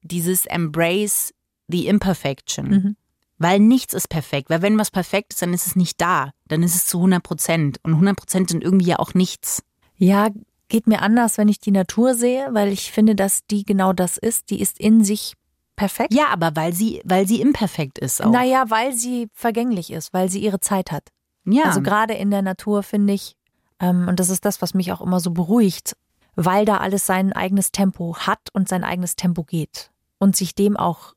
[0.02, 1.32] dieses Embrace
[1.68, 2.68] the Imperfection.
[2.68, 2.96] Mhm.
[3.38, 4.50] Weil nichts ist perfekt.
[4.50, 6.30] Weil wenn was perfekt ist, dann ist es nicht da.
[6.46, 7.80] Dann ist es zu 100 Prozent.
[7.82, 9.62] Und 100 Prozent sind irgendwie ja auch nichts.
[9.96, 10.28] Ja,
[10.68, 14.16] geht mir anders, wenn ich die Natur sehe, weil ich finde, dass die genau das
[14.16, 14.50] ist.
[14.50, 15.34] Die ist in sich
[15.76, 16.12] perfekt.
[16.14, 18.30] Ja, aber weil sie, weil sie imperfekt ist auch.
[18.30, 21.08] Naja, weil sie vergänglich ist, weil sie ihre Zeit hat.
[21.44, 21.64] ja.
[21.64, 23.36] Also gerade in der Natur finde ich,
[23.80, 25.96] ähm, und das ist das, was mich auch immer so beruhigt,
[26.34, 30.76] weil da alles sein eigenes Tempo hat und sein eigenes Tempo geht und sich dem
[30.76, 31.14] auch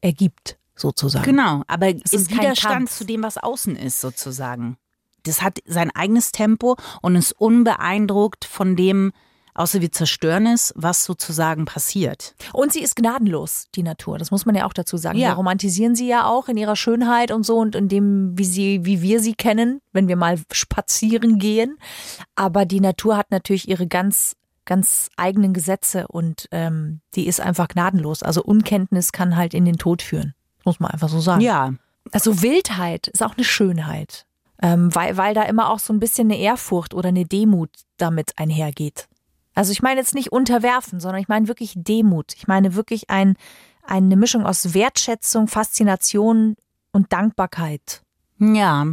[0.00, 1.24] ergibt, sozusagen.
[1.24, 4.76] Genau, aber im ist kein Widerstand zu dem, was außen ist, sozusagen.
[5.22, 9.12] Das hat sein eigenes Tempo und ist unbeeindruckt von dem,
[9.54, 12.34] außer wir zerstören es, was sozusagen passiert.
[12.52, 14.18] Und sie ist gnadenlos, die Natur.
[14.18, 15.18] Das muss man ja auch dazu sagen.
[15.18, 15.30] Ja.
[15.30, 18.84] Wir romantisieren sie ja auch in ihrer Schönheit und so und in dem, wie sie,
[18.84, 21.78] wie wir sie kennen, wenn wir mal spazieren gehen.
[22.34, 27.68] Aber die Natur hat natürlich ihre ganz, ganz eigenen Gesetze und ähm, die ist einfach
[27.68, 28.22] gnadenlos.
[28.22, 30.34] Also Unkenntnis kann halt in den Tod führen.
[30.64, 31.40] Muss man einfach so sagen.
[31.40, 31.72] Ja,
[32.12, 34.26] Also Wildheit ist auch eine Schönheit.
[34.62, 38.32] Ähm, weil, weil da immer auch so ein bisschen eine Ehrfurcht oder eine Demut damit
[38.36, 39.08] einhergeht.
[39.54, 42.34] Also ich meine jetzt nicht unterwerfen, sondern ich meine wirklich Demut.
[42.36, 43.36] Ich meine wirklich ein,
[43.82, 46.56] eine Mischung aus Wertschätzung, Faszination
[46.92, 48.02] und Dankbarkeit.
[48.38, 48.86] ja.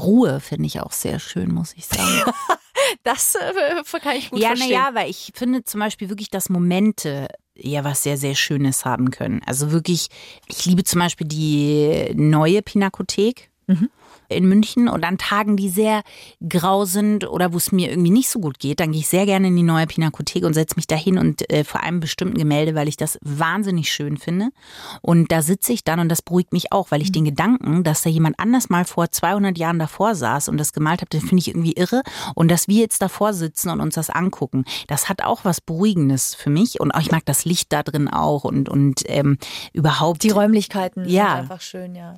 [0.00, 2.32] Ruhe finde ich auch sehr schön, muss ich sagen.
[3.02, 4.70] Das äh, kann ich gut ja, verstehen.
[4.70, 9.10] naja, weil ich finde zum Beispiel wirklich, dass Momente ja was sehr, sehr Schönes haben
[9.10, 9.42] können.
[9.46, 10.08] Also wirklich,
[10.46, 13.50] ich liebe zum Beispiel die neue Pinakothek.
[14.28, 16.02] In München und an Tagen, die sehr
[16.46, 19.26] grau sind oder wo es mir irgendwie nicht so gut geht, dann gehe ich sehr
[19.26, 22.74] gerne in die neue Pinakothek und setze mich dahin und äh, vor einem bestimmten Gemälde,
[22.74, 24.48] weil ich das wahnsinnig schön finde.
[25.02, 28.02] Und da sitze ich dann und das beruhigt mich auch, weil ich den Gedanken, dass
[28.02, 31.38] da jemand anders mal vor 200 Jahren davor saß und das gemalt hat, den finde
[31.38, 32.02] ich irgendwie irre.
[32.34, 36.34] Und dass wir jetzt davor sitzen und uns das angucken, das hat auch was Beruhigendes
[36.34, 36.80] für mich.
[36.80, 39.38] Und auch, ich mag das Licht da drin auch und, und ähm,
[39.72, 40.22] überhaupt.
[40.22, 41.30] Die Räumlichkeiten Ja.
[41.30, 42.16] sind einfach schön, ja.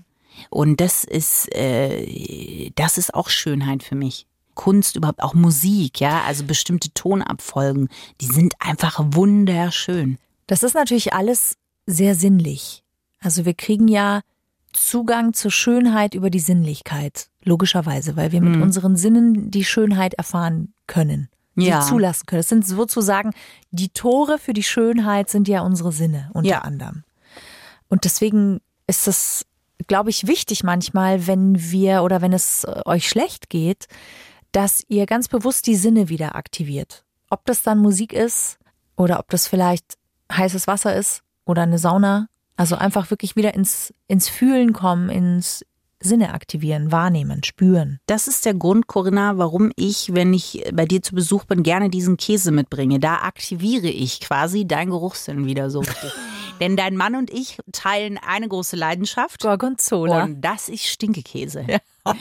[0.50, 4.26] Und das ist, äh, das ist auch Schönheit für mich.
[4.54, 7.88] Kunst, überhaupt auch Musik, ja, also bestimmte Tonabfolgen,
[8.20, 10.18] die sind einfach wunderschön.
[10.46, 12.82] Das ist natürlich alles sehr sinnlich.
[13.20, 14.20] Also wir kriegen ja
[14.72, 18.62] Zugang zur Schönheit über die Sinnlichkeit, logischerweise, weil wir mit Mhm.
[18.62, 21.80] unseren Sinnen die Schönheit erfahren können, sie Ja.
[21.80, 22.40] zulassen können.
[22.40, 23.32] Das sind sozusagen
[23.70, 26.58] die Tore für die Schönheit sind ja unsere Sinne unter Ja.
[26.60, 27.02] anderem.
[27.88, 29.46] Und deswegen ist es,
[29.86, 33.86] glaube ich, wichtig manchmal, wenn wir oder wenn es äh, euch schlecht geht,
[34.52, 37.04] dass ihr ganz bewusst die Sinne wieder aktiviert.
[37.30, 38.58] Ob das dann Musik ist
[38.96, 39.94] oder ob das vielleicht
[40.32, 42.28] heißes Wasser ist oder eine Sauna.
[42.56, 45.64] Also einfach wirklich wieder ins, ins Fühlen kommen, ins
[46.02, 48.00] Sinne aktivieren, wahrnehmen, spüren.
[48.06, 51.90] Das ist der Grund, Corinna, warum ich, wenn ich bei dir zu Besuch bin, gerne
[51.90, 52.98] diesen Käse mitbringe.
[52.98, 55.82] Da aktiviere ich quasi dein Geruchssinn wieder so.
[56.60, 59.40] Denn dein Mann und ich teilen eine große Leidenschaft.
[59.42, 60.24] Gorgonzola.
[60.24, 61.66] Und das ist Stinkekäse.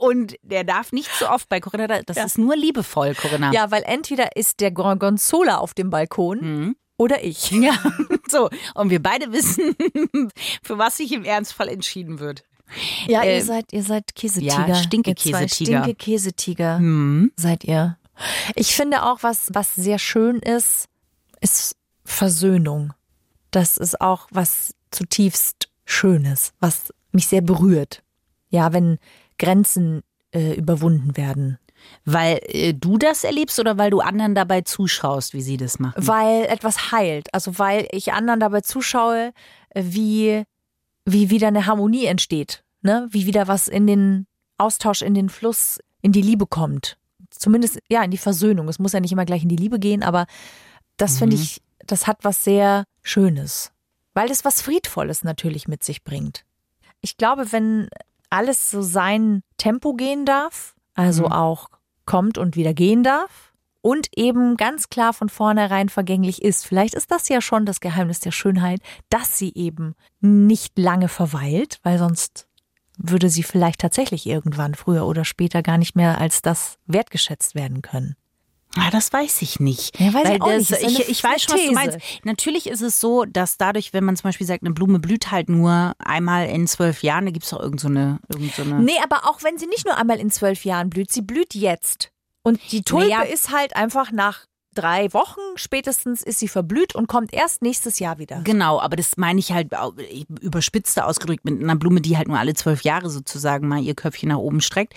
[0.00, 3.52] Und der darf nicht so oft bei Corinna, das ist nur liebevoll, Corinna.
[3.52, 6.76] Ja, weil entweder ist der Gorgonzola auf dem Balkon Mhm.
[6.96, 7.50] oder ich.
[7.50, 7.74] Ja,
[8.28, 8.48] so.
[8.74, 9.74] Und wir beide wissen,
[10.62, 12.44] für was sich im Ernstfall entschieden wird.
[13.06, 14.66] Ja, Äh, ihr seid, ihr seid Käsetiger.
[14.68, 15.48] ja, Stinkekäsetiger.
[15.48, 17.32] Stinkekäsetiger Hm.
[17.36, 17.98] seid ihr.
[18.54, 20.86] Ich finde auch, was, was sehr schön ist,
[21.40, 22.92] ist Versöhnung.
[23.56, 28.02] Das ist auch was zutiefst Schönes, was mich sehr berührt.
[28.50, 28.98] Ja, wenn
[29.38, 31.58] Grenzen äh, überwunden werden.
[32.04, 36.06] Weil äh, du das erlebst oder weil du anderen dabei zuschaust, wie sie das machen?
[36.06, 37.32] Weil etwas heilt.
[37.32, 39.32] Also weil ich anderen dabei zuschaue,
[39.70, 40.42] äh, wie,
[41.06, 42.62] wie wieder eine Harmonie entsteht.
[42.82, 43.08] Ne?
[43.10, 44.26] Wie wieder was in den
[44.58, 46.98] Austausch, in den Fluss, in die Liebe kommt.
[47.30, 48.68] Zumindest, ja, in die Versöhnung.
[48.68, 50.26] Es muss ja nicht immer gleich in die Liebe gehen, aber
[50.98, 53.72] das finde ich, das hat was sehr Schönes.
[54.14, 56.44] Weil es was Friedvolles natürlich mit sich bringt.
[57.00, 57.88] Ich glaube, wenn
[58.30, 61.68] alles so sein Tempo gehen darf, also auch
[62.04, 67.10] kommt und wieder gehen darf und eben ganz klar von vornherein vergänglich ist, vielleicht ist
[67.10, 72.48] das ja schon das Geheimnis der Schönheit, dass sie eben nicht lange verweilt, weil sonst
[72.96, 77.82] würde sie vielleicht tatsächlich irgendwann früher oder später gar nicht mehr als das wertgeschätzt werden
[77.82, 78.16] können.
[78.76, 79.98] Ah, das weiß ich nicht.
[79.98, 81.00] Ja, weiß ich das, nicht.
[81.00, 81.98] Ich, ich weiß schon, was du meinst.
[82.24, 85.48] Natürlich ist es so, dass dadurch, wenn man zum Beispiel sagt, eine Blume blüht halt
[85.48, 88.80] nur einmal in zwölf Jahren, da gibt es doch irgend so irgend so eine.
[88.80, 92.10] Nee, aber auch wenn sie nicht nur einmal in zwölf Jahren blüht, sie blüht jetzt.
[92.42, 93.22] Und die Tulpe Naja.
[93.22, 94.44] ist halt einfach nach
[94.76, 98.40] drei Wochen spätestens ist sie verblüht und kommt erst nächstes Jahr wieder.
[98.44, 99.72] Genau, aber das meine ich halt
[100.40, 104.28] überspitzter ausgedrückt mit einer Blume, die halt nur alle zwölf Jahre sozusagen mal ihr Köpfchen
[104.28, 104.94] nach oben streckt.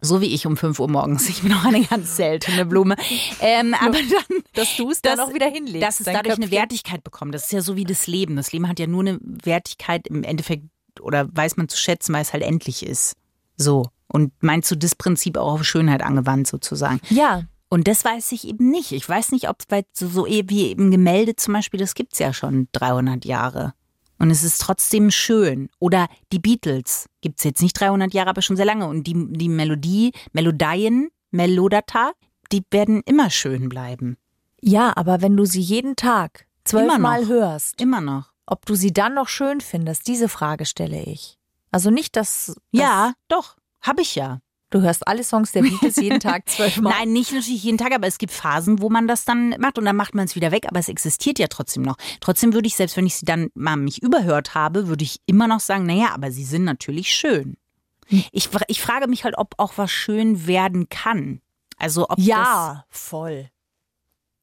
[0.00, 1.28] So wie ich um 5 Uhr morgens.
[1.28, 2.96] Ich bin auch eine ganz seltene Blume.
[3.40, 5.82] Ähm, aber dann, Dass du es dann auch wieder hinlegst.
[5.82, 6.50] dass es dadurch eine Köpfchen.
[6.50, 7.34] Wertigkeit bekommt.
[7.34, 8.36] Das ist ja so wie das Leben.
[8.36, 10.64] Das Leben hat ja nur eine Wertigkeit im Endeffekt
[11.00, 13.14] oder weiß man zu schätzen, weil es halt endlich ist.
[13.56, 13.86] So.
[14.08, 17.00] Und meinst du das Prinzip auch auf Schönheit angewandt sozusagen?
[17.08, 18.92] Ja, Und das weiß ich eben nicht.
[18.92, 22.18] Ich weiß nicht, ob weil so, so eh wie eben Gemälde zum Beispiel, das gibt's
[22.18, 23.72] ja schon 300 Jahre.
[24.18, 25.70] Und es ist trotzdem schön.
[25.78, 28.86] Oder die Beatles gibt's jetzt nicht 300 Jahre, aber schon sehr lange.
[28.86, 32.12] Und die, die Melodie, Melodien, Melodata,
[32.52, 34.18] die werden immer schön bleiben.
[34.60, 38.34] ja, aber wenn du sie jeden Tag zwölfmal hörst, Immer noch.
[38.44, 41.38] ob du sie dann noch schön findest, diese Frage stelle ich.
[41.70, 43.56] Also nicht, dass, Ja, doch.
[43.80, 44.42] Hab ich ja.
[44.72, 46.92] Du hörst alle Songs der Beatles jeden Tag zwölfmal.
[46.92, 49.84] Nein, nicht natürlich jeden Tag, aber es gibt Phasen, wo man das dann macht und
[49.84, 51.96] dann macht man es wieder weg, aber es existiert ja trotzdem noch.
[52.20, 55.46] Trotzdem würde ich, selbst wenn ich sie dann mal mich überhört habe, würde ich immer
[55.46, 57.56] noch sagen, naja, aber sie sind natürlich schön.
[58.32, 61.40] Ich, fra- ich frage mich halt, ob auch was schön werden kann.
[61.78, 63.48] Also ob Ja, voll.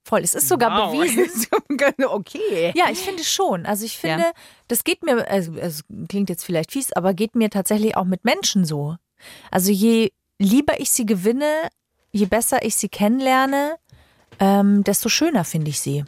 [0.03, 0.21] Voll.
[0.21, 1.47] Es ist sogar das, bewiesen.
[2.07, 2.71] okay.
[2.75, 3.65] Ja, ich finde schon.
[3.65, 4.15] Also ich Ja.
[4.15, 4.31] finde,
[4.67, 8.25] das geht mir, also es klingt jetzt vielleicht fies, aber geht mir tatsächlich auch mit
[8.25, 8.95] Menschen so.
[9.51, 11.69] Also je lieber ich sie gewinne,
[12.11, 13.77] je besser ich sie kennenlerne,
[14.39, 16.05] ähm, desto schöner finde ich sie.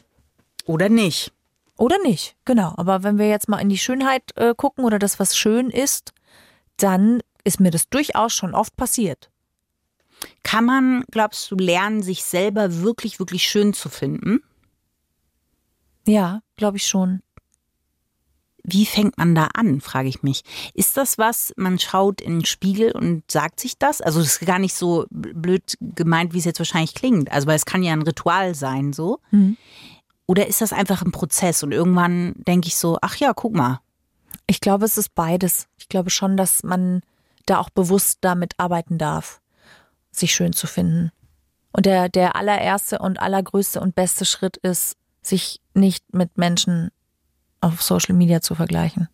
[0.65, 1.32] Oder nicht.
[1.78, 2.74] Oder nicht, genau.
[2.78, 6.13] Aber wenn wir jetzt mal in die Schönheit äh, gucken oder das, was schön ist,
[6.78, 9.30] dann ist mir das durchaus schon oft passiert.
[10.44, 14.41] Kann man, glaubst du, lernen, sich selber wirklich, wirklich schön zu finden?
[16.08, 17.22] Ja, glaube ich schon.
[18.63, 20.43] Wie fängt man da an, frage ich mich.
[20.74, 24.02] Ist das was, man schaut in den Spiegel und sagt sich das?
[24.02, 27.32] Also das ist gar nicht so blöd gemeint, wie es jetzt wahrscheinlich klingt.
[27.32, 29.19] Also weil es kann ja ein Ritual sein, so.
[30.28, 33.82] Oder ist das einfach ein Prozess und irgendwann denke ich so, ach ja, guck mal.
[34.47, 35.67] Ich glaube, es ist beides.
[35.78, 37.02] Ich glaube schon, dass man
[37.45, 39.41] da auch bewusst damit arbeiten darf,
[40.12, 41.12] sich schön zu finden.
[41.74, 46.91] Und der, der allererste und allergrößte und beste Schritt ist, sich nicht mit Menschen
[47.62, 49.08] auf Social Media zu vergleichen.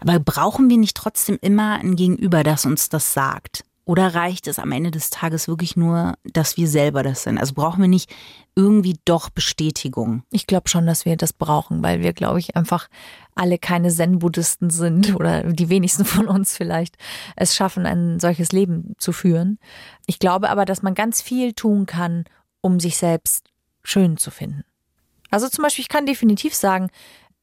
[0.00, 3.64] Aber brauchen wir nicht trotzdem immer ein Gegenüber, das uns das sagt?
[3.84, 7.36] Oder reicht es am Ende des Tages wirklich nur, dass wir selber das sind?
[7.36, 8.14] Also brauchen wir nicht
[8.54, 10.22] irgendwie doch Bestätigung?
[10.30, 12.88] Ich glaube schon, dass wir das brauchen, weil wir, glaube ich, einfach
[13.34, 16.96] alle keine Zen-Buddhisten sind oder die wenigsten von uns vielleicht
[17.34, 19.58] es schaffen, ein solches Leben zu führen.
[20.06, 22.24] Ich glaube aber, dass man ganz viel tun kann,
[22.60, 23.48] um sich selbst
[23.82, 24.62] schön zu finden.
[25.32, 26.88] Also zum Beispiel, ich kann definitiv sagen,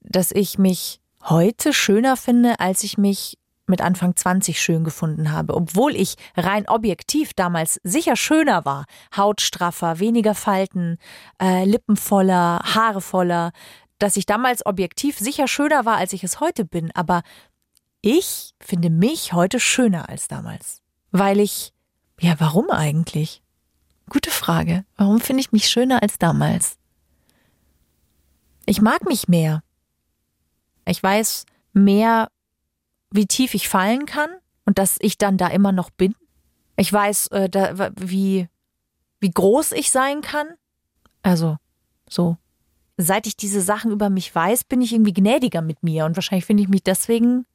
[0.01, 3.37] dass ich mich heute schöner finde, als ich mich
[3.69, 8.85] mit Anfang 20 schön gefunden habe, obwohl ich rein objektiv damals sicher schöner war.
[9.15, 10.97] Hautstraffer, weniger Falten,
[11.41, 13.51] äh, Lippen voller, Haare voller,
[13.99, 16.91] dass ich damals objektiv sicher schöner war, als ich es heute bin.
[16.95, 17.21] Aber
[18.01, 20.81] ich finde mich heute schöner als damals.
[21.11, 21.73] Weil ich,
[22.19, 23.43] ja, warum eigentlich?
[24.09, 24.85] Gute Frage.
[24.95, 26.77] Warum finde ich mich schöner als damals?
[28.65, 29.61] Ich mag mich mehr.
[30.89, 32.29] Ich weiß mehr,
[33.11, 34.29] wie tief ich fallen kann
[34.65, 36.15] und dass ich dann da immer noch bin.
[36.77, 38.47] Ich weiß, äh, da, wie,
[39.19, 40.47] wie groß ich sein kann.
[41.21, 41.57] Also,
[42.09, 42.37] so.
[42.97, 46.45] Seit ich diese Sachen über mich weiß, bin ich irgendwie gnädiger mit mir und wahrscheinlich
[46.45, 47.45] finde ich mich deswegen,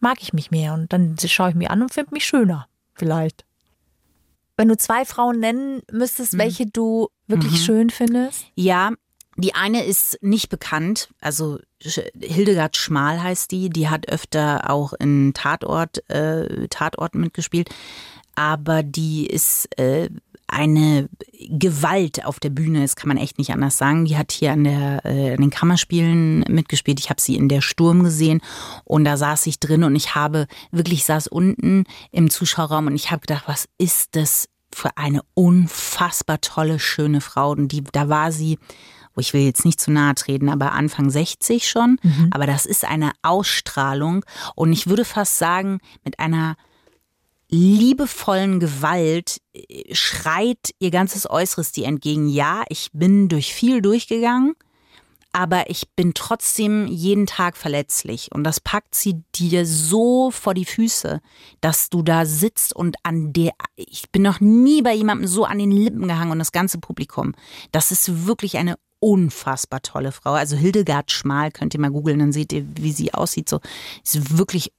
[0.00, 2.68] mag ich mich mehr und dann schaue ich mir an und finde mich schöner.
[2.94, 3.44] Vielleicht.
[4.56, 8.46] Wenn du zwei Frauen nennen müsstest, welche du wirklich schön findest?
[8.54, 8.92] Ja,
[9.36, 15.32] die eine ist nicht bekannt, also Hildegard Schmal heißt die, die hat öfter auch in
[15.34, 17.68] Tatort, äh, Tatorten mitgespielt,
[18.34, 20.08] aber die ist äh,
[20.46, 21.08] eine
[21.48, 24.04] Gewalt auf der Bühne, das kann man echt nicht anders sagen.
[24.04, 27.00] Die hat hier an, der, äh, an den Kammerspielen mitgespielt.
[27.00, 28.40] Ich habe sie in der Sturm gesehen
[28.84, 33.10] und da saß ich drin und ich habe wirklich saß unten im Zuschauerraum und ich
[33.10, 37.52] habe gedacht, was ist das für eine unfassbar tolle, schöne Frau.
[37.52, 38.58] Und die, da war sie,
[39.16, 41.98] oh, ich will jetzt nicht zu nahe treten, aber Anfang 60 schon.
[42.30, 44.24] Aber das ist eine Ausstrahlung
[44.54, 46.56] und ich würde fast sagen, mit einer
[47.48, 52.28] liebevollen Gewalt äh, schreit ihr ganzes Äußeres dir entgegen.
[52.28, 54.54] Ja, ich bin durch viel durchgegangen,
[55.32, 58.30] aber ich bin trotzdem jeden Tag verletzlich.
[58.32, 61.20] Und das packt sie dir so vor die Füße,
[61.60, 65.58] dass du da sitzt und an der, ich bin noch nie bei jemandem so an
[65.58, 67.34] den Lippen gehangen und das ganze Publikum.
[67.72, 70.32] Das ist wirklich eine unfassbar tolle Frau.
[70.32, 73.48] Also Hildegard Schmal könnt ihr mal googeln, dann seht ihr, wie sie aussieht.
[73.50, 73.60] So,
[74.02, 74.72] ist wirklich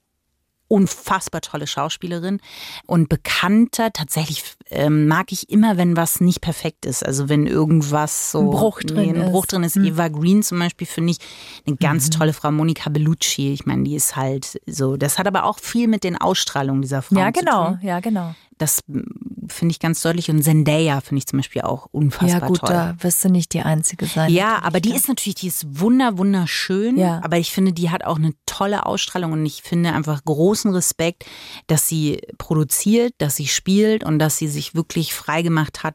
[0.68, 2.40] unfassbar tolle Schauspielerin
[2.86, 3.92] und bekannter.
[3.92, 7.06] Tatsächlich ähm, mag ich immer, wenn was nicht perfekt ist.
[7.06, 9.76] Also wenn irgendwas so ein Bruch drin, nee, ein Bruch drin ist.
[9.76, 9.84] Hm.
[9.84, 11.18] Eva Green zum Beispiel finde ich
[11.68, 12.10] eine ganz Mhm.
[12.18, 12.50] tolle Frau.
[12.50, 14.96] Monika Bellucci, ich meine, die ist halt so.
[14.96, 17.78] Das hat aber auch viel mit den Ausstrahlungen dieser Frau Ja, zu genau, tun.
[17.82, 18.34] ja, genau.
[18.58, 19.00] Das mm,
[19.48, 20.30] finde ich ganz deutlich.
[20.30, 22.70] Und Zendaya finde ich zum Beispiel auch unfassbar Ja, gut, toll.
[22.70, 24.32] da wirst du nicht die Einzige sein.
[24.32, 24.96] Ja, aber die ja.
[24.96, 26.96] ist natürlich, die ist wunder, wunderschön.
[26.98, 27.20] Ja.
[27.22, 31.24] Aber ich finde, die hat auch eine tolle Ausstrahlung und ich finde einfach großen Respekt,
[31.66, 35.94] dass sie produziert, dass sie spielt und dass sie sich wirklich freigemacht hat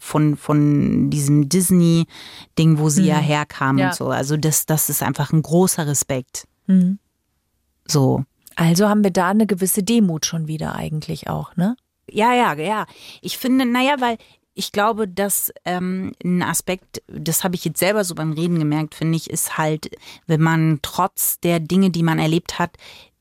[0.00, 3.88] von, von diesem Disney-Ding, wo sie ja herkam Ja.
[3.88, 4.08] und so.
[4.08, 6.46] Also das, das ist einfach ein großer Respekt.
[6.66, 6.98] Mhm.
[7.86, 8.24] So.
[8.56, 11.76] Also haben wir da eine gewisse Demut schon wieder eigentlich auch, ne?
[12.10, 12.86] Ja, ja, ja.
[13.20, 14.18] Ich finde, naja, weil
[14.54, 18.94] ich glaube, dass ähm, ein Aspekt, das habe ich jetzt selber so beim Reden gemerkt,
[18.94, 19.90] finde ich, ist halt,
[20.26, 22.76] wenn man trotz der Dinge, die man erlebt hat,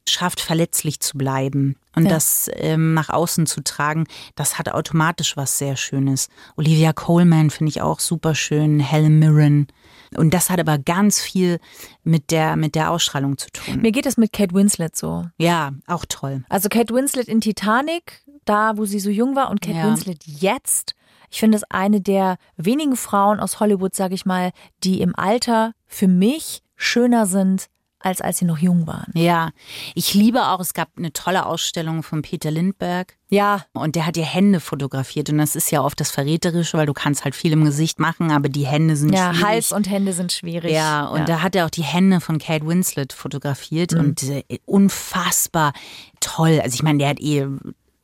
[0.08, 2.12] schafft, verletzlich zu bleiben und Ja.
[2.12, 6.30] das ähm, nach außen zu tragen, das hat automatisch was sehr Schönes.
[6.58, 9.68] Olivia Coleman finde ich auch super schön, Helen Mirren.
[10.16, 11.60] Und das hat aber ganz viel
[12.04, 13.82] mit der, mit der Ausstrahlung zu tun.
[13.82, 15.26] Mir geht es mit Kate Winslet so.
[15.38, 16.46] Ja, auch toll.
[16.48, 19.86] Also Kate Winslet in Titanic, da wo sie so jung war, und Kate Ja.
[19.86, 20.96] Winslet jetzt.
[21.32, 24.52] Ich finde es eine der wenigen Frauen aus Hollywood, sage ich mal,
[24.84, 27.66] die im Alter für mich schöner sind,
[28.00, 29.12] als als sie noch jung waren.
[29.16, 29.50] Ja,
[29.96, 33.12] ich liebe auch, es gab eine tolle Ausstellung von Peter Lindbergh.
[33.30, 36.86] Ja, Und der hat ihr Hände fotografiert und das ist ja oft das Verräterische, weil
[36.86, 39.44] du kannst halt viel im Gesicht machen, aber die Hände sind ja, schwierig.
[39.48, 40.72] Hals und Hände sind schwierig.
[40.72, 44.00] ja, und da hat er auch die Hände von Kate Winslet fotografiert Mhm.
[44.00, 45.74] und äh, unfassbar
[46.20, 46.60] toll.
[46.64, 47.48] Also ich meine, der hat eh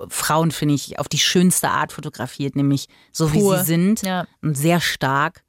[0.09, 3.55] Frauen, finde ich, auf die schönste Art fotografiert, nämlich so Pur.
[3.55, 4.25] wie sie sind Ja.
[4.41, 5.43] und sehr stark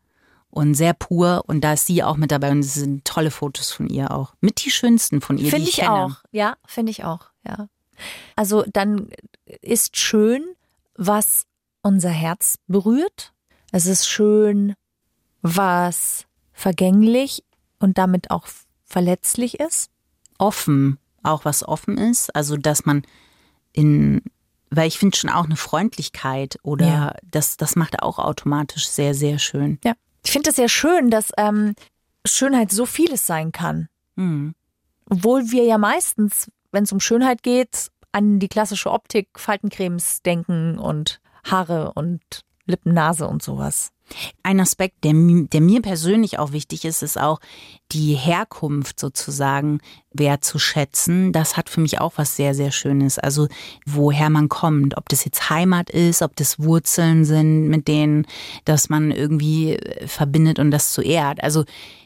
[0.50, 1.44] und sehr pur.
[1.46, 4.34] Und da ist sie auch mit dabei und es sind tolle Fotos von ihr auch.
[4.40, 6.16] Mit die schönsten von ihr, Finde ich ich auch.
[6.30, 7.30] Ja, finde ich auch.
[7.46, 7.68] Ja.
[8.36, 9.08] Also dann
[9.60, 10.44] ist schön,
[10.96, 11.46] was
[11.82, 13.32] unser Herz berührt.
[13.70, 14.74] Es ist schön,
[15.40, 17.44] was vergänglich
[17.78, 18.46] und damit auch
[18.84, 19.90] verletzlich ist.
[20.38, 22.34] offen, auch was offen ist.
[22.34, 23.02] Also, dass man
[23.72, 24.22] in,
[24.74, 27.14] weil ich finde schon auch eine Freundlichkeit oder Ja.
[27.22, 29.78] das, das macht auch automatisch sehr, sehr schön.
[29.85, 29.92] Ja.
[30.24, 31.74] Ich finde es sehr schön, dass ähm,
[32.24, 33.88] Schönheit so vieles sein kann.
[34.16, 34.54] Hm.
[35.11, 40.78] Obwohl wir ja meistens, wenn es um Schönheit geht, an die klassische Optik, Faltencremes denken
[40.78, 42.20] und Haare und
[42.66, 43.90] Lippen, Nase und sowas.
[44.42, 47.40] Ein Aspekt, der, der mir persönlich auch wichtig ist, ist auch
[47.92, 49.81] die Herkunft sozusagen
[50.12, 51.33] wertzuschätzen.
[51.33, 53.18] Das hat für mich auch was sehr, sehr Schönes.
[53.18, 53.48] Also
[53.87, 58.27] woher man kommt, ob das jetzt Heimat ist, ob das Wurzeln sind, mit denen,
[58.64, 61.42] dass man irgendwie äh, verbindet und das zu ehrt.
[61.42, 61.64] Also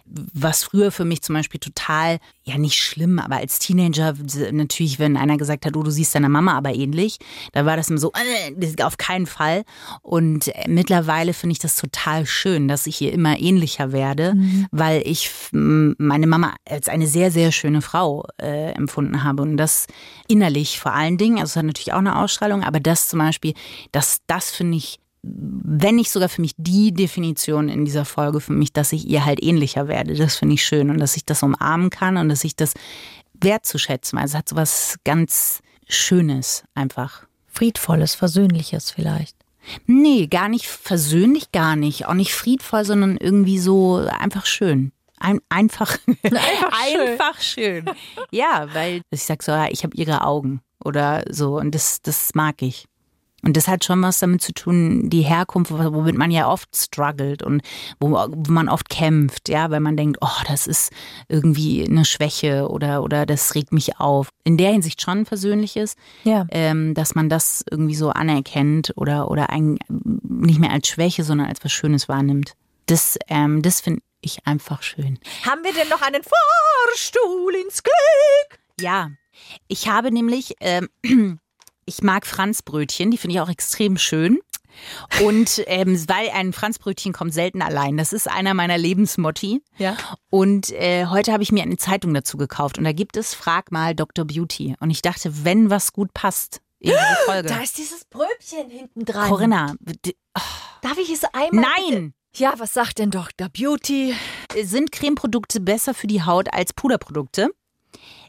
[0.09, 4.15] was früher für mich zum Beispiel total, ja nicht schlimm, aber als Teenager
[4.53, 7.19] natürlich, wenn einer gesagt hat, oh, du siehst deiner Mama aber ähnlich,
[7.53, 9.65] da war das immer so, äh, auf keinen Fall.
[10.03, 14.35] Und äh, mittlerweile finde ich das total schön, dass ich ihr immer ähnlicher werde,
[14.71, 19.43] weil ich meine Mama als eine sehr, sehr schöne Frau äh, empfunden habe.
[19.43, 19.87] Und das
[20.29, 23.55] innerlich vor allen Dingen, also es hat natürlich auch eine Ausstrahlung, aber das zum Beispiel,
[23.93, 28.53] das, das finde ich wenn nicht sogar für mich die Definition in dieser Folge für
[28.53, 30.15] mich, dass ich ihr halt ähnlicher werde.
[30.15, 32.75] Das finde ich schön und dass ich das umarmen kann und dass ich das
[33.35, 34.19] wertzuschätzen.
[34.19, 37.27] Also es hat so was ganz Schönes einfach.
[37.47, 39.37] Friedvolles, Versöhnliches vielleicht.
[39.87, 42.07] Nee, gar nicht versöhnlich, gar nicht.
[42.07, 44.93] Auch nicht friedvoll, sondern irgendwie so einfach schön.
[45.19, 46.37] Ein, einfach, schön.
[46.37, 47.85] einfach schön.
[48.31, 52.35] Ja, weil ich sag so, ja, ich habe ihre Augen oder so und das, das
[52.35, 52.87] mag ich.
[53.47, 57.45] Und das hat schon was damit zu tun, die Herkunft, womit man ja oft struggelt
[57.45, 57.63] und
[58.01, 60.91] wo, wo man oft kämpft, ja, weil man denkt, oh, das ist
[61.29, 64.31] irgendwie eine Schwäche oder, oder das regt mich auf.
[64.43, 66.45] In der Hinsicht schon Versöhnliches, Ja.
[66.51, 71.47] ähm, dass man das irgendwie so anerkennt oder, oder ein, nicht mehr als Schwäche, sondern
[71.47, 72.55] als was Schönes wahrnimmt.
[72.87, 75.21] Das, ähm, das finde ich einfach schön.
[75.45, 78.59] Haben wir denn noch einen Fahrstuhl ins Glück?
[78.81, 79.11] Ja,
[79.69, 80.89] ich habe nämlich, ähm,
[81.87, 84.39] ich mag Franzbrötchen, die finde ich auch extrem schön.
[85.25, 87.97] Und ähm, weil ein Franzbrötchen kommt selten allein.
[87.97, 89.63] Das ist einer meiner Lebensmotti.
[89.79, 89.97] Ja.
[90.29, 92.77] Und äh, heute habe ich mir eine Zeitung dazu gekauft.
[92.77, 94.27] Und da gibt es Frag mal Dr.
[94.27, 94.75] Beauty.
[94.81, 97.49] Und ich dachte, wenn was gut passt in diese Folge.
[97.49, 99.29] Da ist dieses Brötchen hinten dran.
[99.31, 100.15] Corinna, d-
[100.83, 101.65] Darf ich es einmal?
[101.79, 102.13] nein!
[102.37, 103.49] Ja, was sagt denn Dr.
[103.49, 104.15] Beauty?
[104.63, 107.49] sind Cremeprodukte besser für die Haut als Puderprodukte?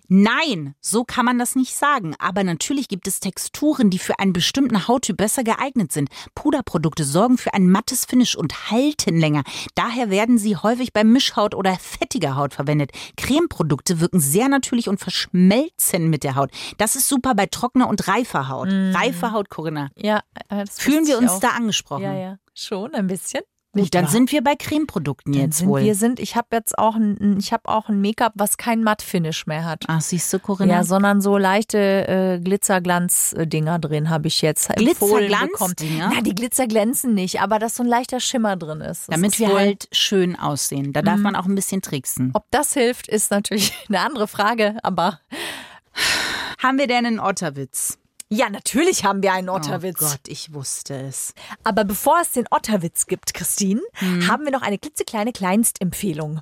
[0.07, 2.15] Nein, so kann man das nicht sagen.
[2.19, 6.09] Aber natürlich gibt es Texturen, die für einen bestimmten Hauttyp besser geeignet sind.
[6.35, 9.43] Puderprodukte sorgen für ein mattes Finish und halten länger.
[9.75, 12.91] Daher werden sie häufig bei Mischhaut oder fettiger Haut verwendet.
[13.17, 16.51] Cremeprodukte wirken sehr natürlich und verschmelzen mit der Haut.
[16.77, 18.69] Das ist super bei trockener und reifer Haut.
[18.69, 18.95] Mhm.
[18.95, 19.89] Reife Haut, Corinna.
[19.95, 21.39] Ja, äh, das Fühlen wir uns auch.
[21.39, 22.03] da angesprochen?
[22.03, 22.37] Ja, ja.
[22.53, 23.41] Schon ein bisschen.
[23.85, 24.11] Gut, dann wahr?
[24.11, 25.81] sind wir bei Cremeprodukten Dann jetzt sind wohl.
[25.83, 29.45] Wir sind, ich habe jetzt auch ein, ich habe auch ein Make-up, was kein Matt-Finish
[29.47, 29.83] mehr hat.
[29.87, 30.73] Ach, siehst du, Corinna?
[30.73, 34.69] Ja, sondern so leichte äh, Glitzerglanz-Dinger drin habe ich jetzt.
[34.75, 36.11] Glitzerglanz-Dinger?
[36.13, 39.07] Na, die Glitzer glänzen nicht, aber dass so ein leichter Schimmer drin ist.
[39.07, 39.59] Das Damit ist wir wohl- Mhm.
[39.59, 40.93] halt schön aussehen.
[40.93, 42.31] Da darf man auch ein bisschen tricksen.
[42.33, 45.19] Ob das hilft, ist natürlich eine andere Frage, aber
[46.61, 47.97] Haben wir denn einen Otterwitz?
[48.29, 49.97] Ja, natürlich haben wir einen Otterwitz.
[50.01, 51.33] Oh Gott, ich wusste es.
[51.63, 54.27] Aber bevor es den Otterwitz gibt, Christine, Mhm.
[54.27, 56.41] haben wir noch eine klitzekleine Kleinstempfehlung.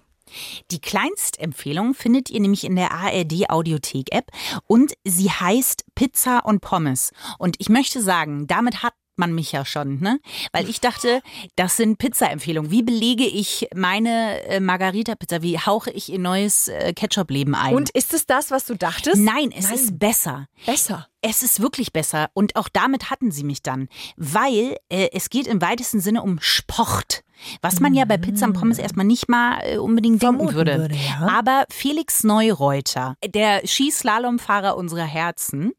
[0.71, 4.31] Die Kleinstempfehlung findet ihr nämlich in der ARD Audiothek App
[4.65, 7.11] und sie heißt Pizza und Pommes.
[7.38, 10.20] Und ich möchte sagen, damit hat man mich ja schon, ne?
[10.51, 11.22] Weil ich dachte,
[11.55, 12.72] das sind Pizza-Empfehlungen.
[12.72, 15.41] Wie belege ich meine äh, Margarita-Pizza?
[15.41, 17.76] Wie hauche ich ihr neues äh, Ketchup-Leben ein?
[17.76, 19.18] Und ist es das, was du dachtest?
[19.18, 20.47] Nein, es ist besser.
[20.66, 21.07] Besser.
[21.22, 25.47] Es ist wirklich besser und auch damit hatten sie mich dann, weil äh, es geht
[25.47, 27.24] im weitesten Sinne um Sport.
[27.61, 30.78] Was man ja bei Pizza und Pommes erstmal nicht mal äh, unbedingt denken Vermuten würde.
[30.78, 31.28] würde, ja.
[31.28, 35.74] Aber Felix Neureuter, der Skislalomfahrer unserer Herzen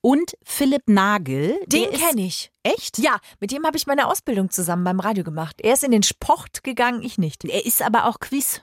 [0.00, 2.50] und Philipp Nagel, Den kenne ich.
[2.62, 2.98] Echt?
[2.98, 5.56] Ja, mit dem habe ich meine Ausbildung zusammen beim Radio gemacht.
[5.60, 7.44] Er ist in den Sport gegangen, ich nicht.
[7.44, 8.62] Er ist aber auch Quiz.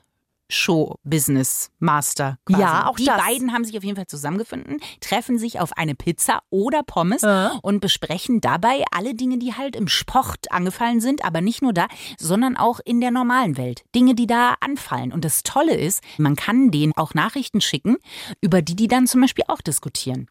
[0.49, 2.37] Show-Business Master.
[2.45, 2.61] Quasi.
[2.61, 3.17] Ja, auch Die das.
[3.17, 7.59] beiden haben sich auf jeden Fall zusammengefunden, treffen sich auf eine Pizza oder Pommes Ja.
[7.61, 11.87] und besprechen dabei alle Dinge, die halt im Sport angefallen sind, aber nicht nur da,
[12.17, 13.83] sondern auch in der normalen Welt.
[13.95, 15.11] Dinge, die da anfallen.
[15.11, 17.97] Und das Tolle ist, man kann denen auch Nachrichten schicken,
[18.41, 20.27] über die die dann zum Beispiel auch diskutieren.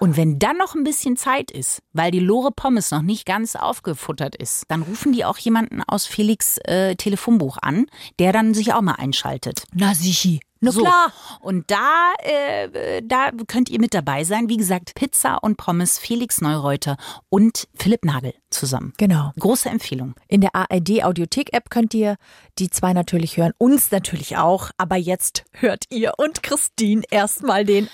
[0.00, 3.56] Und wenn dann noch ein bisschen Zeit ist, weil die Lore Pommes noch nicht ganz
[3.56, 7.86] aufgefuttert ist, dann rufen die auch jemanden aus Felix äh, Telefonbuch an,
[8.18, 9.53] der dann sich auch mal einschaltet.
[9.72, 10.40] Na sichi.
[10.60, 10.80] Na So.
[10.80, 11.12] klar.
[11.40, 14.48] Und da, äh, da könnt ihr mit dabei sein.
[14.48, 16.96] Wie gesagt, Pizza und Pommes, Felix Neureuter
[17.28, 18.94] und Philipp Nagel zusammen.
[18.96, 19.32] Genau.
[19.38, 20.14] Große Empfehlung.
[20.26, 22.16] In der ARD Audiothek App könnt ihr
[22.58, 27.88] die zwei natürlich hören, uns natürlich auch, aber jetzt hört ihr und Christine erstmal den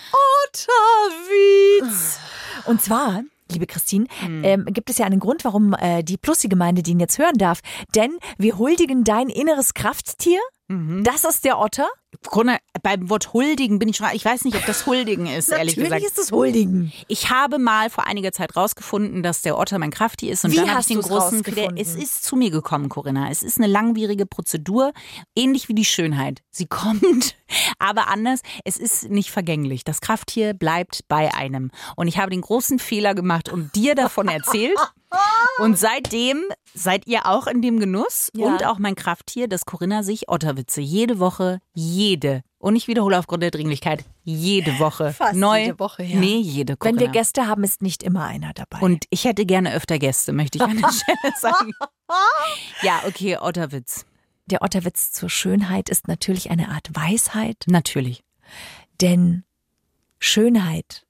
[1.82, 2.18] Otterwitz.
[2.66, 7.00] Und zwar Liebe Christine, ähm, gibt es ja einen Grund, warum äh, die Plussi-Gemeinde den
[7.00, 7.62] jetzt hören darf.
[7.96, 10.38] Denn wir huldigen dein inneres Krafttier.
[11.02, 11.88] Das ist der Otter.
[12.24, 15.76] Grunde, beim Wort huldigen bin ich schon, ich weiß nicht, ob das huldigen ist, ehrlich
[15.76, 16.18] Natürlich gesagt.
[16.18, 16.92] ist es huldigen.
[17.08, 20.56] Ich habe mal vor einiger Zeit rausgefunden, dass der Otter mein Krafti ist und Wie
[20.56, 21.76] dann habe ich hast den großen rausgefunden?
[21.76, 23.30] Es ist zu mir gekommen, Corinna.
[23.30, 24.92] Es ist eine langwierige Prozedur,
[25.36, 26.42] ähnlich wie die Schönheit.
[26.50, 27.36] Sie kommt,
[27.78, 28.40] aber anders.
[28.64, 29.84] Es ist nicht vergänglich.
[29.84, 31.70] Das Krafttier bleibt bei einem.
[31.96, 34.76] Und ich habe den großen Fehler gemacht und dir davon erzählt.
[35.58, 36.40] Und seitdem
[36.72, 38.46] seid ihr auch in dem Genuss Ja.
[38.46, 41.99] und auch mein Krafttier, dass Corinna sich Otterwitze jede Woche, jede,
[42.58, 45.62] und ich wiederhole aufgrund der Dringlichkeit, jede Woche Fast neu.
[45.64, 46.16] jede Woche, ja.
[46.18, 47.00] Nee, jede Wenn Corinna.
[47.00, 48.78] wir Gäste haben, ist nicht immer einer dabei.
[48.80, 51.72] Und ich hätte gerne öfter Gäste, möchte ich an der Stelle sagen.
[52.82, 54.04] Ja, okay, Otterwitz.
[54.46, 58.24] der Otterwitz zur Schönheit ist natürlich eine Art Weisheit, Natürlich.
[59.00, 59.44] denn
[60.18, 61.06] Schönheit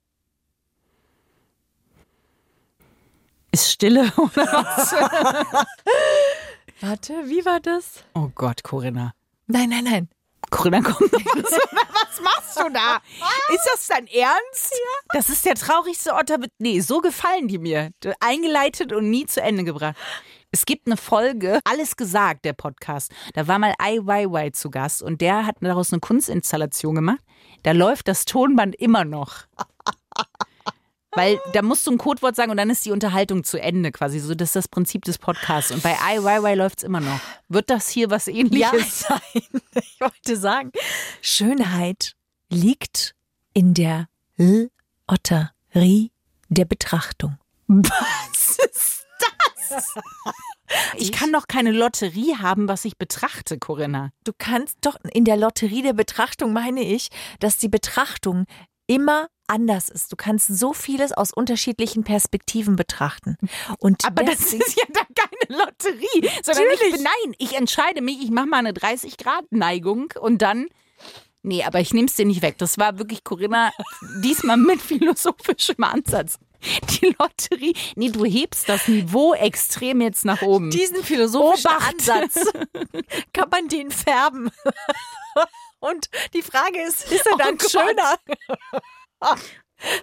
[3.53, 4.93] Ist Stille oder was?
[6.79, 8.03] Warte, wie war das?
[8.13, 9.13] Oh Gott, Corinna.
[9.47, 10.09] Nein, nein, nein.
[10.51, 11.09] Corinna, komm.
[11.11, 12.97] Was machst du da?
[13.53, 14.73] Ist das dein Ernst?
[15.13, 16.51] Das ist der traurigste Otterwitz.
[16.59, 17.91] Nee, so gefallen die mir.
[18.19, 19.95] Eingeleitet und nie zu Ende gebracht.
[20.51, 23.11] Es gibt eine Folge, Alles gesagt, der Podcast.
[23.33, 27.23] Da war mal IYY zu Gast und der hat daraus eine Kunstinstallation gemacht.
[27.63, 29.45] Da läuft das Tonband immer noch.
[31.13, 34.19] Weil da musst du ein Codewort sagen und dann ist die Unterhaltung zu Ende quasi.
[34.19, 35.71] So, das ist das Prinzip des Podcasts.
[35.71, 37.19] Und bei IYY läuft es immer noch.
[37.49, 39.05] Wird das hier was ähnliches?
[39.09, 39.61] Ja, nein.
[39.75, 40.71] Ich wollte sagen,
[41.21, 42.15] Schönheit
[42.49, 43.15] liegt
[43.53, 44.07] in der
[44.37, 46.11] Lotterie
[46.49, 47.37] der Betrachtung.
[47.67, 49.05] Was ist
[49.69, 49.95] das?
[50.97, 54.11] Ich kann doch keine Lotterie haben, was ich betrachte, Corinna.
[54.23, 57.09] Du kannst doch in der Lotterie der Betrachtung meine ich,
[57.39, 58.45] dass die Betrachtung
[58.87, 60.11] immer anders ist.
[60.11, 63.37] Du kannst so vieles aus unterschiedlichen Perspektiven betrachten.
[63.77, 68.31] Und Aber das ist ja dann keine Lotterie, sondern ich nein, ich entscheide mich, ich
[68.31, 70.67] mache mal eine 30-Grad-Neigung und dann.
[71.43, 72.57] Nee, aber ich nehme es dir nicht weg.
[72.59, 73.71] Das war wirklich, Corinna,
[74.23, 76.37] diesmal mit philosophischem Ansatz.
[77.01, 77.73] Die Lotterie.
[77.95, 80.69] Nee, du hebst das Niveau extrem jetzt nach oben.
[80.69, 81.93] Diesen philosophischen Obacht.
[81.93, 82.35] Ansatz
[83.33, 84.51] kann man den färben.
[85.79, 87.71] Und die Frage ist, ist er Oh dann Gott.
[87.71, 88.19] schöner?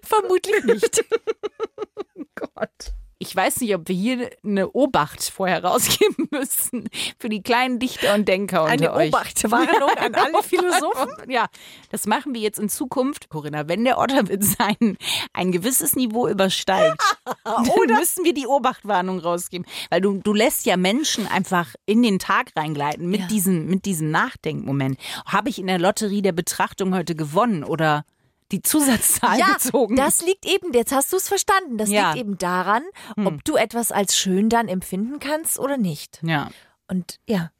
[0.03, 1.05] Vermutlich nicht.
[2.35, 2.93] Gott.
[3.21, 6.89] Ich weiß nicht, ob wir hier eine Obacht vorher rausgeben müssen
[7.19, 9.09] für die kleinen Dichter und Denker unter Eine euch.
[9.09, 11.29] Obachtwarnung an alle Philosophen.
[11.29, 11.47] Ja,
[11.91, 13.67] das machen wir jetzt in Zukunft, Corinna.
[13.67, 14.97] Wenn der Otterwitz ein,
[15.33, 17.03] ein gewisses Niveau übersteigt,
[17.45, 17.65] dann
[17.99, 19.67] müssen wir die Obachtwarnung rausgeben.
[19.91, 23.27] Weil du, du lässt ja Menschen einfach in den Tag reingleiten mit, Ja.
[23.27, 24.97] diesem, mit diesem Nachdenkmoment.
[25.27, 28.05] Habe ich in der Lotterie der Betrachtung heute gewonnen oder
[28.53, 29.97] die Zusatzzahl Ja, gezogen?
[29.97, 32.13] das liegt eben, jetzt hast du es verstanden, das Ja.
[32.13, 32.83] liegt eben daran,
[33.17, 36.21] ob du etwas als schön dann empfinden kannst oder nicht.
[36.23, 36.49] ja,
[36.87, 37.51] Und ja.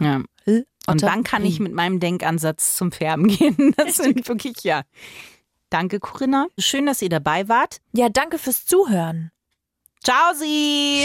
[0.00, 0.22] ja.
[0.44, 3.74] L- Und dann kann ich mit meinem Denkansatz zum Färben gehen.
[3.76, 4.82] Das sind wirklich, ja.
[5.70, 6.46] Danke, Corinna.
[6.58, 7.80] Schön, dass ihr dabei wart.
[7.92, 9.30] Ja, danke fürs Zuhören.
[10.04, 11.04] Ciao, Sie!